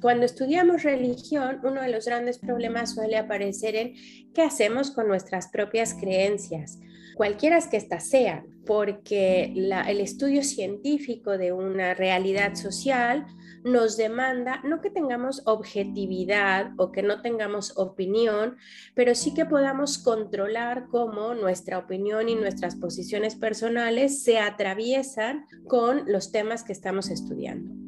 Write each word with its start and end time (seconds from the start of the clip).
cuando 0.00 0.26
estudiamos 0.26 0.82
religión, 0.82 1.60
uno 1.64 1.82
de 1.82 1.88
los 1.88 2.06
grandes 2.06 2.38
problemas 2.38 2.94
suele 2.94 3.16
aparecer 3.16 3.76
en 3.76 3.94
qué 4.34 4.42
hacemos 4.42 4.90
con 4.90 5.08
nuestras 5.08 5.48
propias 5.48 5.94
creencias, 5.94 6.78
cualquiera 7.16 7.58
que 7.68 7.76
éstas 7.76 8.08
sean, 8.08 8.46
porque 8.66 9.52
el 9.54 10.00
estudio 10.00 10.42
científico 10.42 11.38
de 11.38 11.52
una 11.52 11.94
realidad 11.94 12.54
social 12.54 13.26
nos 13.64 13.96
demanda 13.96 14.60
no 14.64 14.80
que 14.80 14.90
tengamos 14.90 15.42
objetividad 15.46 16.70
o 16.76 16.92
que 16.92 17.02
no 17.02 17.22
tengamos 17.22 17.76
opinión, 17.76 18.56
pero 18.94 19.14
sí 19.14 19.34
que 19.34 19.46
podamos 19.46 19.98
controlar 19.98 20.86
cómo 20.88 21.34
nuestra 21.34 21.78
opinión 21.78 22.28
y 22.28 22.34
nuestras 22.34 22.76
posiciones 22.76 23.34
personales 23.34 24.22
se 24.22 24.38
atraviesan 24.38 25.46
con 25.66 26.04
los 26.06 26.30
temas 26.30 26.62
que 26.62 26.72
estamos 26.72 27.08
estudiando. 27.08 27.85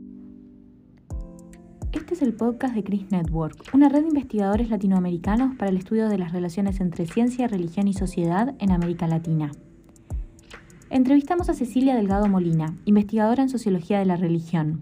Este 1.90 2.12
es 2.12 2.20
el 2.20 2.34
podcast 2.34 2.74
de 2.74 2.84
Chris 2.84 3.10
Network, 3.10 3.70
una 3.72 3.88
red 3.88 4.02
de 4.02 4.08
investigadores 4.08 4.68
latinoamericanos 4.68 5.56
para 5.56 5.70
el 5.70 5.78
estudio 5.78 6.10
de 6.10 6.18
las 6.18 6.32
relaciones 6.32 6.80
entre 6.80 7.06
ciencia, 7.06 7.48
religión 7.48 7.88
y 7.88 7.94
sociedad 7.94 8.54
en 8.58 8.72
América 8.72 9.06
Latina. 9.06 9.52
Entrevistamos 10.90 11.48
a 11.48 11.54
Cecilia 11.54 11.96
Delgado 11.96 12.28
Molina, 12.28 12.74
investigadora 12.84 13.42
en 13.42 13.48
sociología 13.48 13.98
de 14.00 14.04
la 14.04 14.16
religión. 14.16 14.80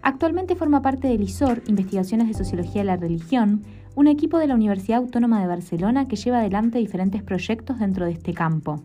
Actualmente 0.00 0.54
forma 0.54 0.82
parte 0.82 1.08
del 1.08 1.22
ISOR, 1.22 1.62
Investigaciones 1.66 2.28
de 2.28 2.34
Sociología 2.34 2.82
de 2.82 2.86
la 2.86 2.96
Religión, 2.96 3.62
un 3.96 4.06
equipo 4.06 4.38
de 4.38 4.46
la 4.46 4.54
Universidad 4.54 5.00
Autónoma 5.00 5.40
de 5.40 5.48
Barcelona 5.48 6.06
que 6.06 6.14
lleva 6.14 6.38
adelante 6.38 6.78
diferentes 6.78 7.24
proyectos 7.24 7.80
dentro 7.80 8.04
de 8.04 8.12
este 8.12 8.34
campo. 8.34 8.84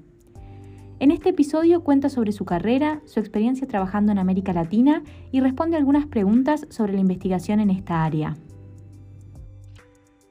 En 1.03 1.11
este 1.11 1.31
episodio 1.31 1.83
cuenta 1.83 2.07
sobre 2.07 2.31
su 2.31 2.45
carrera, 2.45 3.01
su 3.03 3.19
experiencia 3.19 3.67
trabajando 3.67 4.13
en 4.13 4.19
América 4.19 4.53
Latina 4.53 5.03
y 5.33 5.41
responde 5.41 5.75
algunas 5.75 6.07
preguntas 6.07 6.65
sobre 6.69 6.93
la 6.93 7.01
investigación 7.01 7.59
en 7.59 7.71
esta 7.71 8.05
área. 8.05 8.37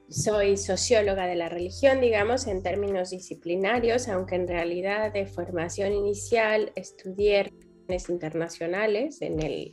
Soy 0.09 0.57
socióloga 0.57 1.27
de 1.27 1.35
la 1.35 1.51
religión, 1.51 2.01
digamos, 2.01 2.47
en 2.47 2.63
términos 2.63 3.11
disciplinarios, 3.11 4.09
aunque 4.09 4.37
en 4.37 4.49
realidad 4.49 5.13
de 5.13 5.27
formación 5.27 5.93
inicial 5.93 6.73
estudié 6.75 7.43
relaciones 7.43 8.09
internacionales 8.09 9.21
en 9.21 9.73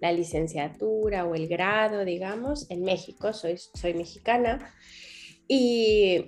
la 0.00 0.10
licenciatura 0.10 1.24
o 1.24 1.36
el 1.36 1.46
grado, 1.46 2.04
digamos, 2.04 2.68
en 2.68 2.82
México, 2.82 3.32
soy, 3.32 3.58
soy 3.58 3.94
mexicana. 3.94 4.74
Y 5.46 6.26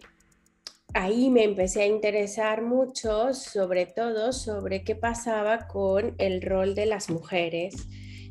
ahí 0.95 1.29
me 1.29 1.43
empecé 1.43 1.83
a 1.83 1.87
interesar 1.87 2.63
mucho, 2.63 3.35
sobre 3.35 3.87
todo 3.87 4.33
sobre 4.33 4.85
qué 4.85 4.95
pasaba 4.95 5.67
con 5.67 6.15
el 6.19 6.41
rol 6.41 6.75
de 6.75 6.87
las 6.87 7.11
mujeres 7.11 7.75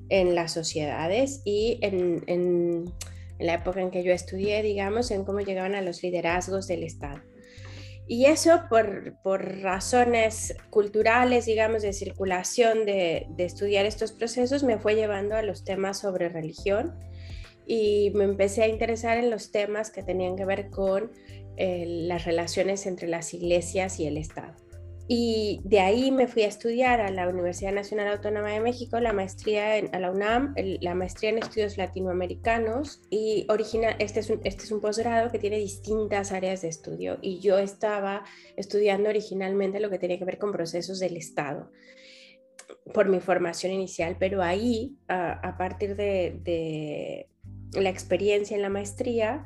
en 0.09 0.33
las 0.33 0.53
sociedades 0.53 1.41
y 1.45 1.79
en, 1.81 2.85
la 3.39 3.55
época 3.55 3.81
en 3.81 3.91
que 3.91 4.03
yo 4.03 4.13
estudié, 4.13 4.63
digamos, 4.63 5.11
en 5.11 5.25
cómo 5.25 5.41
llegaban 5.41 5.75
a 5.75 5.81
los 5.81 6.01
liderazgos 6.01 6.67
del 6.67 6.83
Estado. 6.83 7.21
Y 8.07 8.25
eso 8.25 8.63
por, 8.69 9.61
razones 9.61 10.55
culturales, 10.69 11.45
digamos, 11.45 11.81
de 11.81 11.93
circulación, 11.93 12.85
de, 12.85 13.27
estudiar 13.37 13.85
estos 13.85 14.13
procesos, 14.13 14.63
me 14.63 14.77
fue 14.77 14.95
llevando 14.95 15.35
a 15.35 15.41
los 15.41 15.65
temas 15.65 15.99
sobre 15.99 16.29
religión 16.29 16.97
y 17.65 18.11
me 18.13 18.25
empecé 18.25 18.63
a 18.63 18.67
interesar 18.67 19.17
en 19.17 19.29
los 19.29 19.51
temas 19.51 19.89
que 19.89 20.03
tenían 20.03 20.35
que 20.35 20.45
ver 20.45 20.69
con 20.69 21.11
las 21.57 22.25
relaciones 22.25 22.85
entre 22.85 23.07
las 23.07 23.33
iglesias 23.33 23.99
y 23.99 24.07
el 24.07 24.17
Estado. 24.17 24.55
Y 25.07 25.59
de 25.65 25.81
ahí 25.81 26.11
me 26.11 26.27
fui 26.27 26.43
a 26.43 26.47
estudiar 26.47 27.01
a 27.01 27.11
la 27.11 27.27
Universidad 27.27 27.73
Nacional 27.73 28.07
Autónoma 28.07 28.51
de 28.51 28.61
México, 28.61 28.99
la 29.01 29.11
maestría 29.11 29.77
en, 29.77 29.93
a 29.93 29.99
la 29.99 30.11
UNAM, 30.11 30.55
la 30.55 30.95
maestría 30.95 31.29
en 31.29 31.39
estudios 31.39 31.77
latinoamericanos 31.77 33.01
y 33.09 33.45
original, 33.49 33.95
este 33.99 34.21
es 34.21 34.29
un, 34.29 34.39
este 34.45 34.63
es 34.63 34.71
un 34.71 34.79
posgrado 34.79 35.29
que 35.29 35.39
tiene 35.39 35.57
distintas 35.57 36.31
áreas 36.31 36.61
de 36.61 36.69
estudio 36.69 37.17
y 37.21 37.41
yo 37.41 37.57
estaba 37.57 38.23
estudiando 38.55 39.09
originalmente 39.09 39.81
lo 39.81 39.89
que 39.89 39.99
tenía 39.99 40.17
que 40.17 40.25
ver 40.25 40.37
con 40.37 40.53
procesos 40.53 40.99
del 40.99 41.17
Estado 41.17 41.69
por 42.93 43.09
mi 43.09 43.19
formación 43.19 43.73
inicial, 43.73 44.15
pero 44.17 44.41
ahí, 44.41 44.97
a, 45.09 45.55
partir 45.57 45.97
de 45.97 47.29
la 47.73 47.89
experiencia 47.89 48.55
en 48.55 48.61
la 48.61 48.69
maestría, 48.69 49.43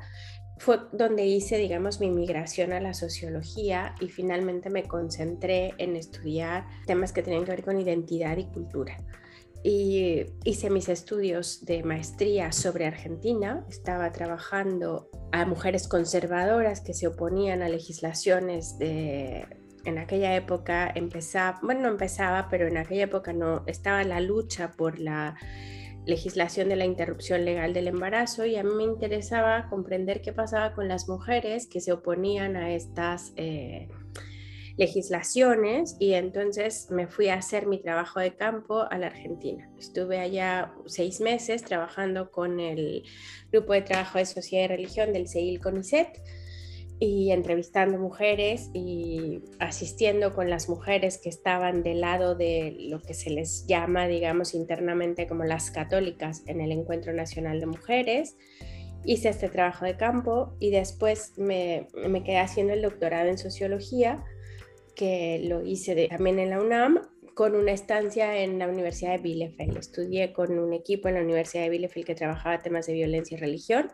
fue 0.58 0.80
donde 0.92 1.24
hice, 1.24 1.56
digamos, 1.56 2.00
mi 2.00 2.10
migración 2.10 2.72
a 2.72 2.80
la 2.80 2.94
sociología 2.94 3.94
y 4.00 4.08
finalmente 4.08 4.70
me 4.70 4.84
concentré 4.84 5.74
en 5.78 5.96
estudiar 5.96 6.66
temas 6.86 7.12
que 7.12 7.22
tenían 7.22 7.44
que 7.44 7.52
ver 7.52 7.64
con 7.64 7.80
identidad 7.80 8.36
y 8.36 8.44
cultura. 8.46 8.96
Y 9.62 10.24
hice 10.44 10.70
mis 10.70 10.88
estudios 10.88 11.64
de 11.64 11.82
maestría 11.82 12.52
sobre 12.52 12.86
Argentina. 12.86 13.64
Estaba 13.68 14.12
trabajando 14.12 15.10
a 15.32 15.44
mujeres 15.46 15.88
conservadoras 15.88 16.80
que 16.80 16.94
se 16.94 17.08
oponían 17.08 17.62
a 17.62 17.68
legislaciones 17.68 18.78
de... 18.78 19.46
En 19.84 19.96
aquella 19.96 20.34
época 20.34 20.90
empezaba, 20.94 21.60
bueno, 21.62 21.82
no 21.82 21.88
empezaba, 21.88 22.48
pero 22.50 22.66
en 22.66 22.76
aquella 22.76 23.04
época 23.04 23.32
no, 23.32 23.62
estaba 23.66 24.04
la 24.04 24.20
lucha 24.20 24.72
por 24.72 24.98
la 24.98 25.36
legislación 26.08 26.70
de 26.70 26.76
la 26.76 26.86
interrupción 26.86 27.44
legal 27.44 27.74
del 27.74 27.86
embarazo 27.86 28.46
y 28.46 28.56
a 28.56 28.64
mí 28.64 28.70
me 28.74 28.84
interesaba 28.84 29.68
comprender 29.68 30.22
qué 30.22 30.32
pasaba 30.32 30.72
con 30.72 30.88
las 30.88 31.06
mujeres 31.06 31.66
que 31.66 31.82
se 31.82 31.92
oponían 31.92 32.56
a 32.56 32.72
estas 32.72 33.34
eh, 33.36 33.88
legislaciones 34.78 35.96
y 36.00 36.14
entonces 36.14 36.90
me 36.90 37.08
fui 37.08 37.28
a 37.28 37.34
hacer 37.34 37.66
mi 37.66 37.78
trabajo 37.78 38.20
de 38.20 38.34
campo 38.34 38.86
a 38.90 38.96
la 38.96 39.08
Argentina. 39.08 39.70
Estuve 39.78 40.18
allá 40.18 40.72
seis 40.86 41.20
meses 41.20 41.62
trabajando 41.62 42.30
con 42.30 42.58
el 42.58 43.04
grupo 43.52 43.74
de 43.74 43.82
trabajo 43.82 44.16
de 44.16 44.24
sociedad 44.24 44.64
y 44.64 44.68
religión 44.68 45.12
del 45.12 45.28
CEIL 45.28 45.60
CONICET 45.60 46.22
y 47.00 47.30
entrevistando 47.30 47.98
mujeres 47.98 48.70
y 48.72 49.40
asistiendo 49.60 50.34
con 50.34 50.50
las 50.50 50.68
mujeres 50.68 51.18
que 51.18 51.28
estaban 51.28 51.82
del 51.82 52.00
lado 52.00 52.34
de 52.34 52.76
lo 52.78 53.00
que 53.00 53.14
se 53.14 53.30
les 53.30 53.66
llama, 53.66 54.08
digamos, 54.08 54.54
internamente 54.54 55.28
como 55.28 55.44
las 55.44 55.70
católicas 55.70 56.42
en 56.46 56.60
el 56.60 56.72
Encuentro 56.72 57.12
Nacional 57.12 57.60
de 57.60 57.66
Mujeres. 57.66 58.36
Hice 59.04 59.28
este 59.28 59.48
trabajo 59.48 59.84
de 59.84 59.96
campo 59.96 60.56
y 60.58 60.70
después 60.70 61.34
me, 61.36 61.86
me 62.08 62.24
quedé 62.24 62.38
haciendo 62.38 62.72
el 62.72 62.82
doctorado 62.82 63.28
en 63.28 63.38
sociología, 63.38 64.24
que 64.96 65.40
lo 65.44 65.64
hice 65.64 66.08
también 66.08 66.40
en 66.40 66.50
la 66.50 66.60
UNAM, 66.60 67.00
con 67.34 67.54
una 67.54 67.70
estancia 67.70 68.42
en 68.42 68.58
la 68.58 68.66
Universidad 68.66 69.12
de 69.12 69.18
Bielefeld. 69.18 69.76
Estudié 69.76 70.32
con 70.32 70.58
un 70.58 70.72
equipo 70.72 71.06
en 71.06 71.14
la 71.14 71.20
Universidad 71.20 71.62
de 71.62 71.70
Bielefeld 71.70 72.04
que 72.04 72.16
trabajaba 72.16 72.58
temas 72.58 72.86
de 72.86 72.94
violencia 72.94 73.36
y 73.36 73.40
religión 73.40 73.92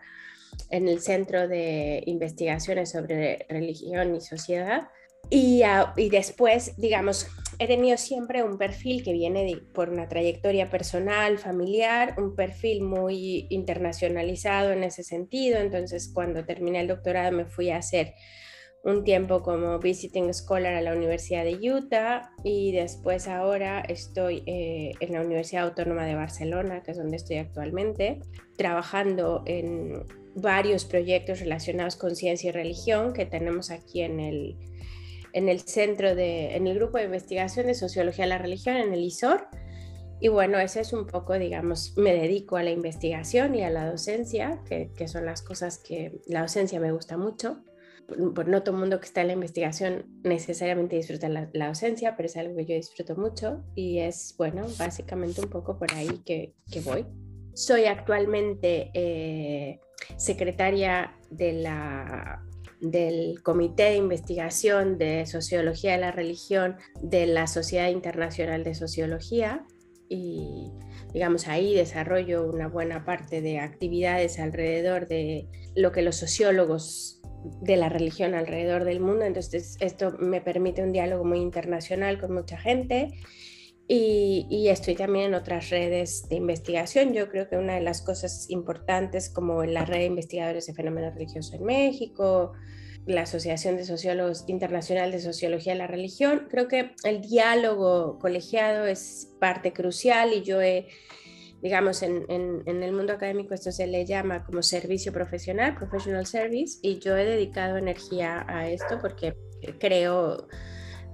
en 0.71 0.89
el 0.89 1.01
Centro 1.01 1.49
de 1.49 2.03
Investigaciones 2.07 2.91
sobre 2.91 3.47
Religión 3.49 4.15
y 4.15 4.21
Sociedad. 4.21 4.89
Y, 5.31 5.63
y 5.97 6.11
después, 6.11 6.77
digamos, 6.77 7.27
he 7.59 7.67
tenido 7.67 7.97
siempre 7.97 8.43
un 8.43 8.59
perfil 8.59 9.03
que 9.03 9.13
viene 9.13 9.59
por 9.73 9.89
una 9.89 10.09
trayectoria 10.09 10.69
personal, 10.69 11.39
familiar, 11.39 12.15
un 12.19 12.35
perfil 12.35 12.83
muy 12.83 13.47
internacionalizado 13.51 14.73
en 14.73 14.85
ese 14.85 15.03
sentido. 15.03 15.59
Entonces, 15.59 16.11
cuando 16.13 16.45
terminé 16.45 16.81
el 16.81 16.89
doctorado 16.89 17.33
me 17.33 17.47
fui 17.47 17.71
a 17.71 17.79
hacer 17.79 18.15
un 18.85 19.03
tiempo 19.03 19.43
como 19.43 19.79
visiting 19.79 20.33
scholar 20.35 20.75
a 20.75 20.83
la 20.83 20.93
Universidad 20.93 21.45
de 21.45 21.55
Utah 21.73 22.31
y 22.45 22.73
después 22.73 23.29
ahora 23.29 23.81
estoy 23.81 24.43
eh, 24.47 24.93
en 25.01 25.15
la 25.15 25.23
Universidad 25.23 25.65
Autónoma 25.65 26.05
de 26.05 26.15
Barcelona, 26.15 26.83
que 26.83 26.91
es 26.91 26.99
donde 26.99 27.17
estoy 27.17 27.39
actualmente, 27.39 28.21
trabajando 28.59 29.43
en 29.47 30.05
varios 30.35 30.85
proyectos 30.85 31.41
relacionados 31.41 31.97
con 31.97 32.17
ciencia 32.17 32.49
y 32.49 32.53
religión 32.53 33.13
que 33.13 33.27
tenemos 33.27 33.71
aquí 33.71 34.03
en 34.03 34.21
el, 34.21 34.57
en 35.33 35.49
el 35.49 35.61
centro 35.61 36.15
de, 36.15 36.57
en 36.57 36.67
el 36.67 36.77
grupo 36.77 36.99
de 36.99 37.05
investigación 37.05 37.67
de 37.67 37.75
sociología 37.75 38.25
de 38.25 38.31
la 38.31 38.39
religión, 38.39 38.77
en 38.77 38.93
el 38.93 39.01
ISOR. 39.01 39.49
Y 40.21 40.29
bueno, 40.29 40.59
ese 40.59 40.81
es 40.81 40.93
un 40.93 41.07
poco, 41.07 41.35
digamos, 41.35 41.95
me 41.97 42.15
dedico 42.15 42.57
a 42.57 42.63
la 42.63 42.71
investigación 42.71 43.55
y 43.55 43.63
a 43.63 43.71
la 43.71 43.91
docencia, 43.91 44.63
que, 44.67 44.91
que 44.97 45.09
son 45.09 45.27
las 45.27 45.43
cosas 45.43 45.79
que 45.79 46.21
la 46.27 46.43
docencia 46.43 46.81
me 46.81 46.93
gusta 46.93 47.17
mucho. 47.17 47.63
Por, 48.07 48.49
no 48.49 48.63
todo 48.63 48.77
mundo 48.77 49.01
que 49.01 49.07
está 49.07 49.23
en 49.23 49.29
la 49.29 49.33
investigación 49.33 50.07
necesariamente 50.23 50.97
disfruta 50.97 51.29
la, 51.29 51.49
la, 51.53 51.69
docencia, 51.69 52.17
pero 52.17 52.27
es 52.27 52.37
algo 52.37 52.55
que 52.55 52.67
yo 52.67 52.75
disfruto 52.75 53.17
mucho 53.17 53.65
y 53.75 54.01
es, 54.01 54.35
bueno, 54.37 54.67
básicamente 54.79 55.41
un 55.41 55.49
poco 55.49 55.79
por 55.79 55.93
ahí 55.95 56.21
que, 56.25 56.55
que 56.71 56.81
voy. 56.81 57.07
Soy 57.55 57.85
actualmente 57.85 58.91
eh, 58.95 59.79
secretaria 60.17 61.15
del 61.31 63.41
Comité 63.43 63.85
de 63.85 63.97
Investigación 63.97 64.99
de 64.99 65.25
Sociología 65.27 65.93
de 65.93 65.99
la 65.99 66.11
Religión 66.11 66.77
de 67.01 67.27
la 67.27 67.47
Sociedad 67.47 67.91
Internacional 67.91 68.65
de 68.65 68.75
Sociología 68.75 69.65
y 70.09 70.73
digamos 71.13 71.47
ahí 71.47 71.77
desarrollo 71.77 72.45
una 72.45 72.67
buena 72.67 73.05
parte 73.05 73.41
de 73.41 73.61
actividades 73.61 74.41
alrededor 74.41 75.07
de 75.07 75.47
lo 75.77 75.93
que 75.93 76.03
los 76.03 76.17
sociólogos 76.17 77.21
de 77.63 77.77
la 77.77 77.89
religión 77.89 78.35
alrededor 78.35 78.85
del 78.85 79.01
mundo, 79.01 79.25
entonces 79.25 79.77
esto 79.79 80.17
me 80.19 80.41
permite 80.41 80.83
un 80.83 80.93
diálogo 80.93 81.25
muy 81.25 81.39
internacional 81.39 82.19
con 82.19 82.33
mucha 82.33 82.59
gente 82.59 83.13
Y, 83.87 84.69
estoy 84.69 84.95
también 84.95 85.27
en 85.27 85.35
otras 85.35 85.69
redes 85.69 86.27
de 86.29 86.37
investigación. 86.37 87.13
Yo 87.13 87.29
creo 87.29 87.49
que 87.49 87.57
una 87.57 87.75
de 87.75 87.83
las 87.83 88.01
cosas 88.01 88.49
importantes 88.49 89.29
como 89.29 89.65
la 89.65 89.85
red 89.85 89.99
de 89.99 90.05
investigadores 90.07 90.67
de 90.67 90.75
fenómenos 90.75 91.15
religiosos 91.15 91.53
en 91.53 91.65
México, 91.65 92.53
la 93.07 93.23
Asociación 93.23 93.77
de 93.77 93.85
Sociólogos 93.85 94.45
Internacional 94.49 95.13
de 95.13 95.21
Sociología 95.21 95.75
de 95.75 95.79
la 95.79 95.87
Religión, 95.87 96.47
creo 96.51 96.67
que 96.67 96.93
el 97.05 97.21
diálogo 97.21 98.19
colegiado 98.19 98.87
es 98.87 99.35
parte 99.39 99.75
crucial 99.75 100.33
y 100.33 100.43
yo 100.43 100.63
he, 100.63 100.89
digamos, 101.61 102.03
en, 102.03 102.25
en 102.31 102.83
el 102.83 102.93
mundo 102.93 103.13
académico 103.13 103.53
esto 103.53 103.71
se 103.71 103.87
le 103.87 104.07
llama 104.07 104.45
como 104.45 104.63
servicio 104.63 105.13
profesional, 105.13 105.75
professional 105.75 106.25
service, 106.25 106.79
y 106.81 106.99
yo 107.01 107.15
he 107.19 107.27
dedicado 107.27 107.77
energía 107.77 108.47
a 108.49 108.67
esto 108.71 108.99
porque 108.99 109.37
creo 109.79 110.49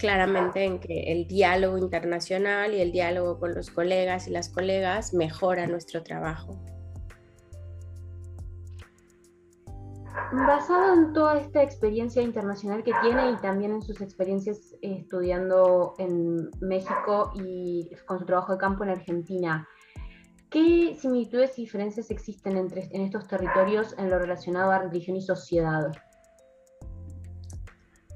claramente 0.00 0.64
en 0.64 0.80
que 0.80 1.12
el 1.12 1.28
diálogo 1.28 1.76
internacional 1.76 2.74
y 2.74 2.80
el 2.80 2.90
diálogo 2.90 3.38
con 3.38 3.54
los 3.54 3.70
colegas 3.70 4.26
y 4.26 4.30
las 4.30 4.48
colegas 4.48 5.12
mejora 5.12 5.66
nuestro 5.66 6.02
trabajo. 6.02 6.58
Basado 10.32 10.94
en 10.94 11.12
toda 11.12 11.38
esta 11.38 11.62
experiencia 11.62 12.22
internacional 12.22 12.82
que 12.82 12.92
tiene 13.02 13.30
y 13.30 13.36
también 13.36 13.72
en 13.72 13.82
sus 13.82 14.00
experiencias 14.00 14.74
estudiando 14.80 15.94
en 15.98 16.50
México 16.60 17.32
y 17.34 17.90
con 18.06 18.18
su 18.18 18.24
trabajo 18.24 18.52
de 18.52 18.58
campo 18.58 18.84
en 18.84 18.90
Argentina, 18.90 19.68
¿qué 20.48 20.96
similitudes 20.98 21.58
y 21.58 21.62
diferencias 21.62 22.10
existen 22.10 22.56
entre, 22.56 22.88
en 22.92 23.02
estos 23.02 23.28
territorios 23.28 23.94
en 23.98 24.08
lo 24.08 24.18
relacionado 24.18 24.70
a 24.70 24.78
religión 24.78 25.16
y 25.16 25.20
sociedad? 25.20 25.92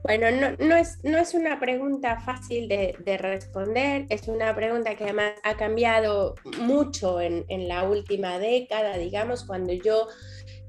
Bueno, 0.04 0.26
no, 0.58 0.76
es, 0.76 0.98
no 1.02 1.16
es 1.16 1.32
una 1.32 1.58
pregunta 1.58 2.20
fácil 2.20 2.68
de, 2.68 3.16
responder, 3.16 4.04
es 4.10 4.28
una 4.28 4.54
pregunta 4.54 4.96
que 4.96 5.04
además 5.04 5.32
ha 5.42 5.56
cambiado 5.56 6.34
mucho 6.60 7.22
en, 7.22 7.68
la 7.68 7.84
última 7.84 8.38
década, 8.38 8.98
digamos, 8.98 9.44
cuando 9.44 9.72
yo 9.72 10.08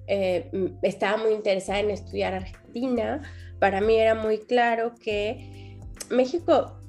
eh, 0.08 0.50
estaba 0.84 1.18
muy 1.18 1.34
interesada 1.34 1.82
en 1.82 1.92
estudiar 1.92 2.34
Argentina, 2.34 3.24
para 3.60 3.82
mí 3.82 3.96
era 3.98 4.16
muy 4.16 4.38
claro 4.38 4.96
que 4.96 5.80
México 6.10 6.80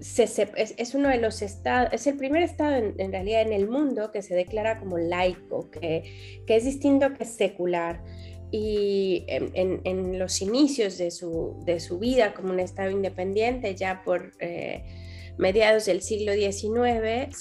es, 0.00 0.94
uno 0.94 1.08
de 1.08 1.18
los 1.18 1.40
estados, 1.40 1.92
es 1.92 2.08
el 2.08 2.16
primer 2.16 2.42
estado 2.42 2.74
en, 2.74 3.12
realidad 3.12 3.42
en 3.42 3.52
el 3.52 3.68
mundo 3.68 4.10
que 4.10 4.22
se 4.22 4.34
declara 4.34 4.80
como 4.80 4.98
laico, 4.98 5.70
que, 5.70 6.42
que 6.48 6.56
es 6.56 6.64
distinto 6.64 7.14
que 7.14 7.24
secular 7.24 8.02
y 8.58 9.26
en, 9.28 10.18
los 10.18 10.40
inicios 10.40 10.96
de 10.96 11.10
su, 11.10 11.62
de 11.66 11.78
su, 11.78 11.98
vida 11.98 12.32
como 12.32 12.54
un 12.54 12.60
Estado 12.60 12.90
independiente, 12.90 13.74
ya 13.74 14.02
por 14.02 14.32
eh, 14.40 14.82
mediados 15.36 15.84
del 15.84 16.00
siglo 16.00 16.32
XIX, 16.32 17.36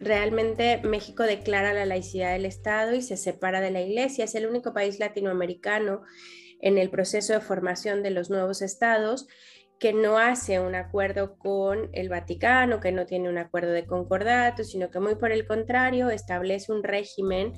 realmente 0.00 0.80
México 0.82 1.22
declara 1.22 1.72
la 1.72 1.86
laicidad 1.86 2.32
del 2.32 2.46
Estado 2.46 2.96
y 2.96 3.02
se 3.02 3.16
separa 3.16 3.60
de 3.60 3.70
la 3.70 3.80
Iglesia. 3.80 4.24
Es 4.24 4.34
el 4.34 4.48
único 4.48 4.72
país 4.72 4.98
latinoamericano 4.98 6.02
en 6.60 6.78
el 6.78 6.90
proceso 6.90 7.32
de 7.32 7.40
formación 7.40 8.02
de 8.02 8.10
los 8.10 8.28
nuevos 8.28 8.60
estados 8.60 9.28
que 9.80 9.94
no 9.94 10.18
hace 10.18 10.60
un 10.60 10.74
acuerdo 10.74 11.38
con 11.38 11.88
el 11.94 12.10
Vaticano, 12.10 12.80
que 12.80 12.92
no 12.92 13.06
tiene 13.06 13.30
un 13.30 13.38
acuerdo 13.38 13.72
de 13.72 13.86
concordato, 13.86 14.62
sino 14.62 14.90
que 14.90 15.00
muy 15.00 15.14
por 15.14 15.32
el 15.32 15.46
contrario 15.46 16.10
establece 16.10 16.70
un 16.70 16.84
régimen 16.84 17.54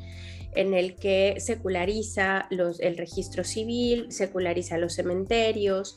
en 0.55 0.73
el 0.73 0.95
que 0.95 1.35
seculariza 1.39 2.47
el 2.51 2.97
registro 2.97 3.43
civil, 3.43 4.13
seculariza 4.13 4.79
los 4.79 4.95
cementerios, 4.95 5.97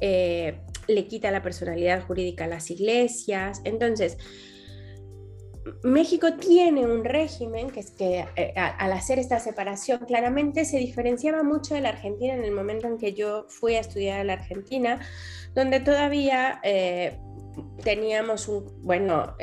eh, 0.00 0.60
le 0.86 1.06
quita 1.06 1.30
la 1.30 1.42
personalidad 1.42 2.04
jurídica 2.04 2.44
a 2.44 2.48
las 2.48 2.70
iglesias. 2.70 3.62
Entonces, 3.64 4.18
México 5.82 6.34
tiene 6.34 6.84
un 6.84 7.04
régimen 7.04 7.70
que 7.70 7.80
es 7.80 7.90
que 7.90 8.26
eh, 8.36 8.52
al 8.56 8.92
hacer 8.92 9.18
esta 9.18 9.40
separación 9.40 10.00
claramente 10.06 10.64
se 10.66 10.78
diferenciaba 10.78 11.42
mucho 11.42 11.74
de 11.74 11.80
la 11.80 11.90
Argentina 11.90 12.34
en 12.34 12.44
el 12.44 12.52
momento 12.52 12.86
en 12.86 12.98
que 12.98 13.14
yo 13.14 13.46
fui 13.48 13.76
a 13.76 13.80
estudiar 13.80 14.20
a 14.20 14.24
la 14.24 14.34
Argentina, 14.34 15.00
donde 15.54 15.80
todavía 15.80 16.60
eh, 16.62 17.18
teníamos 17.82 18.48
un, 18.48 18.82
bueno, 18.82 19.36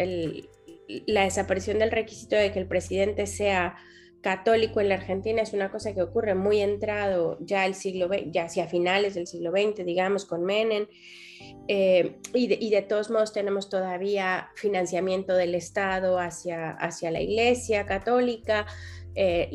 la 1.07 1.23
desaparición 1.23 1.79
del 1.79 1.91
requisito 1.91 2.35
de 2.35 2.51
que 2.51 2.59
el 2.59 2.67
presidente 2.67 3.27
sea 3.27 3.75
católico 4.21 4.79
en 4.81 4.89
la 4.89 4.95
Argentina 4.95 5.41
es 5.41 5.53
una 5.53 5.71
cosa 5.71 5.93
que 5.93 6.01
ocurre 6.01 6.35
muy 6.35 6.59
entrado 6.59 7.37
ya 7.41 7.65
el 7.65 7.73
siglo 7.73 8.09
ya 8.27 8.45
hacia 8.45 8.67
finales 8.67 9.15
del 9.15 9.27
siglo 9.27 9.51
XX, 9.51 9.83
digamos, 9.85 10.25
con 10.25 10.43
Menem. 10.43 10.87
Eh, 11.67 12.17
y, 12.33 12.69
de, 12.69 12.81
todos 12.83 13.09
modos 13.09 13.33
tenemos 13.33 13.69
todavía 13.69 14.49
financiamiento 14.55 15.33
del 15.33 15.55
Estado 15.55 16.19
hacia, 16.19 16.71
hacia 16.71 17.09
la 17.09 17.21
Iglesia 17.21 17.85
católica, 17.85 18.67
eh, 19.15 19.49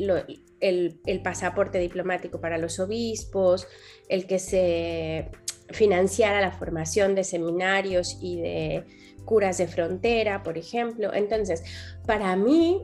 el, 0.59 1.21
pasaporte 1.23 1.79
diplomático 1.79 2.41
para 2.41 2.57
los 2.57 2.79
obispos, 2.79 3.67
el 4.09 4.27
que 4.27 4.39
se 4.39 5.29
financiara 5.69 6.41
la 6.41 6.51
formación 6.51 7.15
de 7.15 7.23
seminarios 7.23 8.17
y 8.21 8.41
de 8.41 8.83
curas 9.25 9.57
de 9.57 9.67
frontera, 9.67 10.43
por 10.43 10.57
ejemplo. 10.57 11.13
Entonces, 11.13 11.63
para 12.05 12.35
mí, 12.35 12.83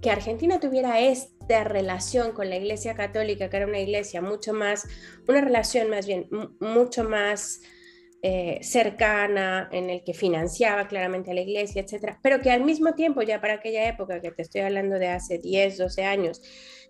que 0.00 0.10
Argentina 0.10 0.58
tuviera 0.58 1.00
esta 1.00 1.64
relación 1.64 2.32
con 2.32 2.50
la 2.50 2.56
Iglesia 2.56 2.94
Católica, 2.94 3.48
que 3.48 3.56
era 3.56 3.66
una 3.66 3.78
iglesia 3.78 4.20
mucho 4.20 4.52
más, 4.52 4.88
una 5.28 5.40
relación 5.40 5.88
más 5.90 6.06
bien, 6.06 6.28
mucho 6.58 7.04
más 7.04 7.60
eh, 8.22 8.58
cercana, 8.62 9.68
en 9.72 9.90
el 9.90 10.02
que 10.04 10.14
financiaba 10.14 10.88
claramente 10.88 11.30
a 11.30 11.34
la 11.34 11.40
iglesia, 11.40 11.82
etcétera, 11.82 12.20
pero 12.22 12.40
que 12.40 12.50
al 12.50 12.64
mismo 12.64 12.94
tiempo, 12.94 13.22
ya 13.22 13.40
para 13.40 13.54
aquella 13.54 13.88
época, 13.88 14.20
que 14.20 14.30
te 14.30 14.42
estoy 14.42 14.60
hablando 14.60 14.98
de 14.98 15.08
hace 15.08 15.38
10, 15.38 15.78
12 15.78 16.04
años, 16.04 16.42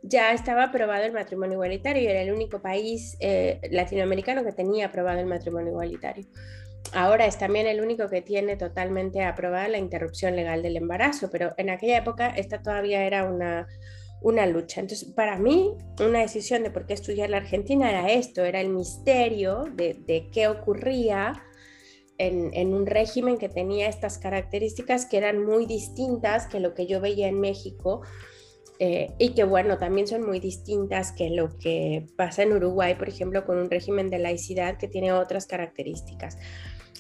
ya 0.03 0.33
estaba 0.33 0.65
aprobado 0.65 1.05
el 1.05 1.13
matrimonio 1.13 1.55
igualitario 1.55 2.03
y 2.03 2.07
era 2.07 2.23
el 2.23 2.33
único 2.33 2.61
país 2.61 3.17
eh, 3.21 3.61
latinoamericano 3.71 4.45
que 4.45 4.53
tenía 4.53 4.87
aprobado 4.87 5.21
el 5.21 5.27
matrimonio 5.27 5.71
igualitario. 5.71 6.27
Ahora 6.93 7.27
es 7.27 7.39
también 7.39 7.67
el 7.67 7.81
único 7.81 8.09
que 8.09 8.21
tiene 8.21 8.57
totalmente 8.57 9.23
aprobada 9.23 9.69
la 9.69 9.79
interrupción 9.79 10.37
legal 10.37 10.63
del 10.63 10.77
embarazo, 10.77 11.31
pero 11.31 11.55
en 11.57 11.71
aquella 11.71 11.99
época 11.99 12.29
esta 12.29 12.61
todavía 12.61 13.05
era 13.05 13.25
una, 13.25 13.67
una 14.23 14.47
lucha. 14.47 14.81
Entonces, 14.81 15.09
para 15.09 15.39
mí, 15.39 15.73
una 16.01 16.21
decisión 16.21 16.63
de 16.63 16.71
por 16.71 16.87
qué 16.87 16.95
estudiar 16.95 17.31
la 17.31 17.39
Argentina 17.39 17.91
era 17.91 18.11
esto, 18.11 18.45
era 18.45 18.61
el 18.61 18.69
misterio 18.69 19.65
de, 19.75 20.29
qué 20.33 20.49
ocurría 20.49 21.43
en, 22.19 22.73
un 22.73 22.87
régimen 22.87 23.37
que 23.37 23.49
tenía 23.49 23.89
estas 23.89 24.19
características 24.19 25.07
que 25.07 25.17
eran 25.17 25.45
muy 25.45 25.67
distintas 25.67 26.47
que 26.47 26.61
lo 26.61 26.75
que 26.75 26.87
yo 26.87 27.01
veía 27.01 27.29
en 27.29 27.41
México. 27.41 28.03
Eh, 28.85 29.15
y 29.17 29.29
que 29.29 29.45
bueno, 29.45 29.79
también 29.79 30.09
son 30.09 30.27
muy 30.27 30.41
distintas 30.41 31.13
que 31.13 31.31
lo 31.31 31.57
que 31.57 32.05
pasa 32.17 32.43
en 32.43 32.53
Uruguay, 32.53 32.97
por 32.97 33.09
ejemplo, 33.09 33.45
con 33.45 33.57
un 33.59 33.71
régimen 33.71 34.11
de 34.11 34.19
laicidad 34.19 34.77
que 34.77 34.89
tiene 34.89 35.13
otras 35.13 35.47
características. 35.47 36.37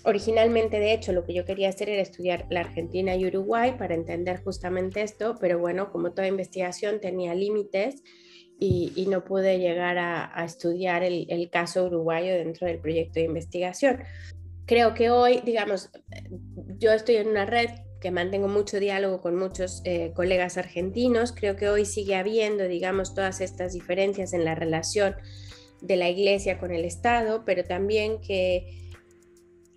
Originalmente, 0.05 0.79
de 0.79 0.93
hecho, 0.93 1.13
lo 1.13 1.25
que 1.25 1.35
yo 1.35 1.45
quería 1.45 1.71
hacer 1.71 1.89
era 1.89 2.01
estudiar 2.01 2.47
la 2.51 2.61
Argentina 2.61 3.17
y 3.17 3.27
Uruguay 3.27 3.75
para 3.77 3.97
entender 3.97 4.45
justamente 4.45 5.03
esto, 5.03 5.35
pero 5.41 5.59
bueno, 5.59 5.91
como 5.91 6.13
toda 6.13 6.29
investigación 6.29 7.01
tenía 7.01 7.35
límites 7.35 8.05
y, 8.61 9.05
no 9.09 9.25
pude 9.25 9.59
llegar 9.59 9.99
a, 9.99 10.45
estudiar 10.45 11.03
el, 11.03 11.51
caso 11.51 11.87
uruguayo 11.87 12.33
dentro 12.33 12.69
del 12.69 12.79
proyecto 12.79 13.15
de 13.15 13.27
investigación. 13.27 14.05
Creo 14.67 14.95
que 14.95 15.11
hoy, 15.11 15.41
digamos, 15.45 15.91
yo 16.79 16.93
estoy 16.93 17.17
en 17.17 17.27
una 17.27 17.45
red 17.45 17.71
que 18.03 18.11
mantengo 18.11 18.49
mucho 18.49 18.81
diálogo 18.81 19.21
con 19.21 19.37
muchos 19.37 19.81
eh, 19.85 20.13
colegas 20.15 20.59
argentinos, 20.59 21.33
creo 21.33 21.55
que 21.55 21.69
hoy 21.69 21.87
sigue 21.87 22.17
habiendo, 22.17 22.65
digamos, 22.65 23.15
todas 23.15 23.41
estas 23.41 23.73
diferencias 23.73 24.33
en 24.33 24.45
la 24.45 24.57
relación 24.57 25.15
de 25.81 25.97
la 25.97 26.11
iglesia 26.11 26.59
con 26.59 26.73
el 26.73 26.85
Estado, 26.85 27.45
pero 27.47 27.65
también 27.65 28.21
que 28.21 28.83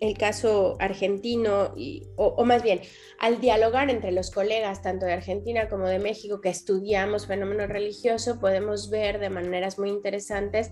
el 0.00 0.18
caso 0.18 0.76
argentino, 0.78 1.74
o, 2.16 2.44
más 2.44 2.62
bien, 2.62 2.80
al 3.18 3.40
dialogar 3.40 3.88
entre 3.90 4.12
los 4.12 4.30
colegas 4.30 4.82
tanto 4.82 5.06
de 5.06 5.14
Argentina 5.14 5.68
como 5.68 5.86
de 5.86 5.98
México 5.98 6.40
que 6.40 6.50
estudiamos 6.50 7.26
fenómeno 7.26 7.66
religioso, 7.66 8.38
podemos 8.40 8.90
ver 8.90 9.20
de 9.20 9.30
maneras 9.30 9.78
muy 9.78 9.88
interesantes 9.88 10.70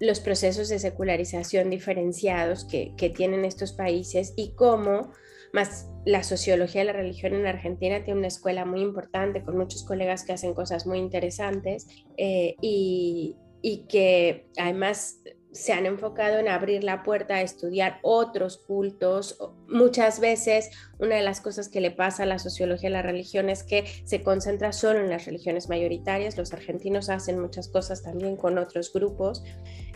los 0.00 0.18
procesos 0.18 0.70
de 0.70 0.78
secularización 0.78 1.68
diferenciados 1.68 2.64
que, 2.64 3.12
tienen 3.14 3.44
estos 3.44 3.72
países 3.72 4.32
y 4.34 4.54
cómo 4.54 5.12
más 5.52 5.90
la 6.04 6.22
sociología 6.22 6.82
de 6.82 6.86
la 6.86 6.92
religión 6.92 7.34
en 7.34 7.46
Argentina 7.46 8.02
tiene 8.04 8.20
una 8.20 8.28
escuela 8.28 8.64
muy 8.64 8.80
importante 8.80 9.42
con 9.42 9.56
muchos 9.56 9.84
colegas 9.84 10.24
que 10.24 10.32
hacen 10.32 10.54
cosas 10.54 10.86
muy 10.86 10.98
interesantes 10.98 11.86
eh, 12.16 12.56
y, 12.60 13.36
y 13.62 13.86
que 13.86 14.48
además 14.56 15.20
se 15.52 15.72
han 15.72 15.86
enfocado 15.86 16.38
en 16.38 16.48
abrir 16.48 16.84
la 16.84 17.02
puerta 17.02 17.34
a 17.34 17.42
estudiar 17.42 17.98
otros 18.02 18.58
cultos. 18.58 19.38
Muchas 19.68 20.20
veces 20.20 20.70
una 20.98 21.16
de 21.16 21.22
las 21.22 21.40
cosas 21.40 21.68
que 21.68 21.80
le 21.80 21.90
pasa 21.90 22.22
a 22.22 22.26
la 22.26 22.38
sociología 22.38 22.88
de 22.88 22.94
la 22.94 23.02
religión 23.02 23.50
es 23.50 23.62
que 23.62 23.84
se 24.04 24.22
concentra 24.22 24.72
solo 24.72 25.00
en 25.00 25.10
las 25.10 25.26
religiones 25.26 25.68
mayoritarias. 25.68 26.36
Los 26.36 26.52
argentinos 26.52 27.10
hacen 27.10 27.40
muchas 27.40 27.68
cosas 27.68 28.02
también 28.02 28.36
con 28.36 28.58
otros 28.58 28.92
grupos. 28.92 29.42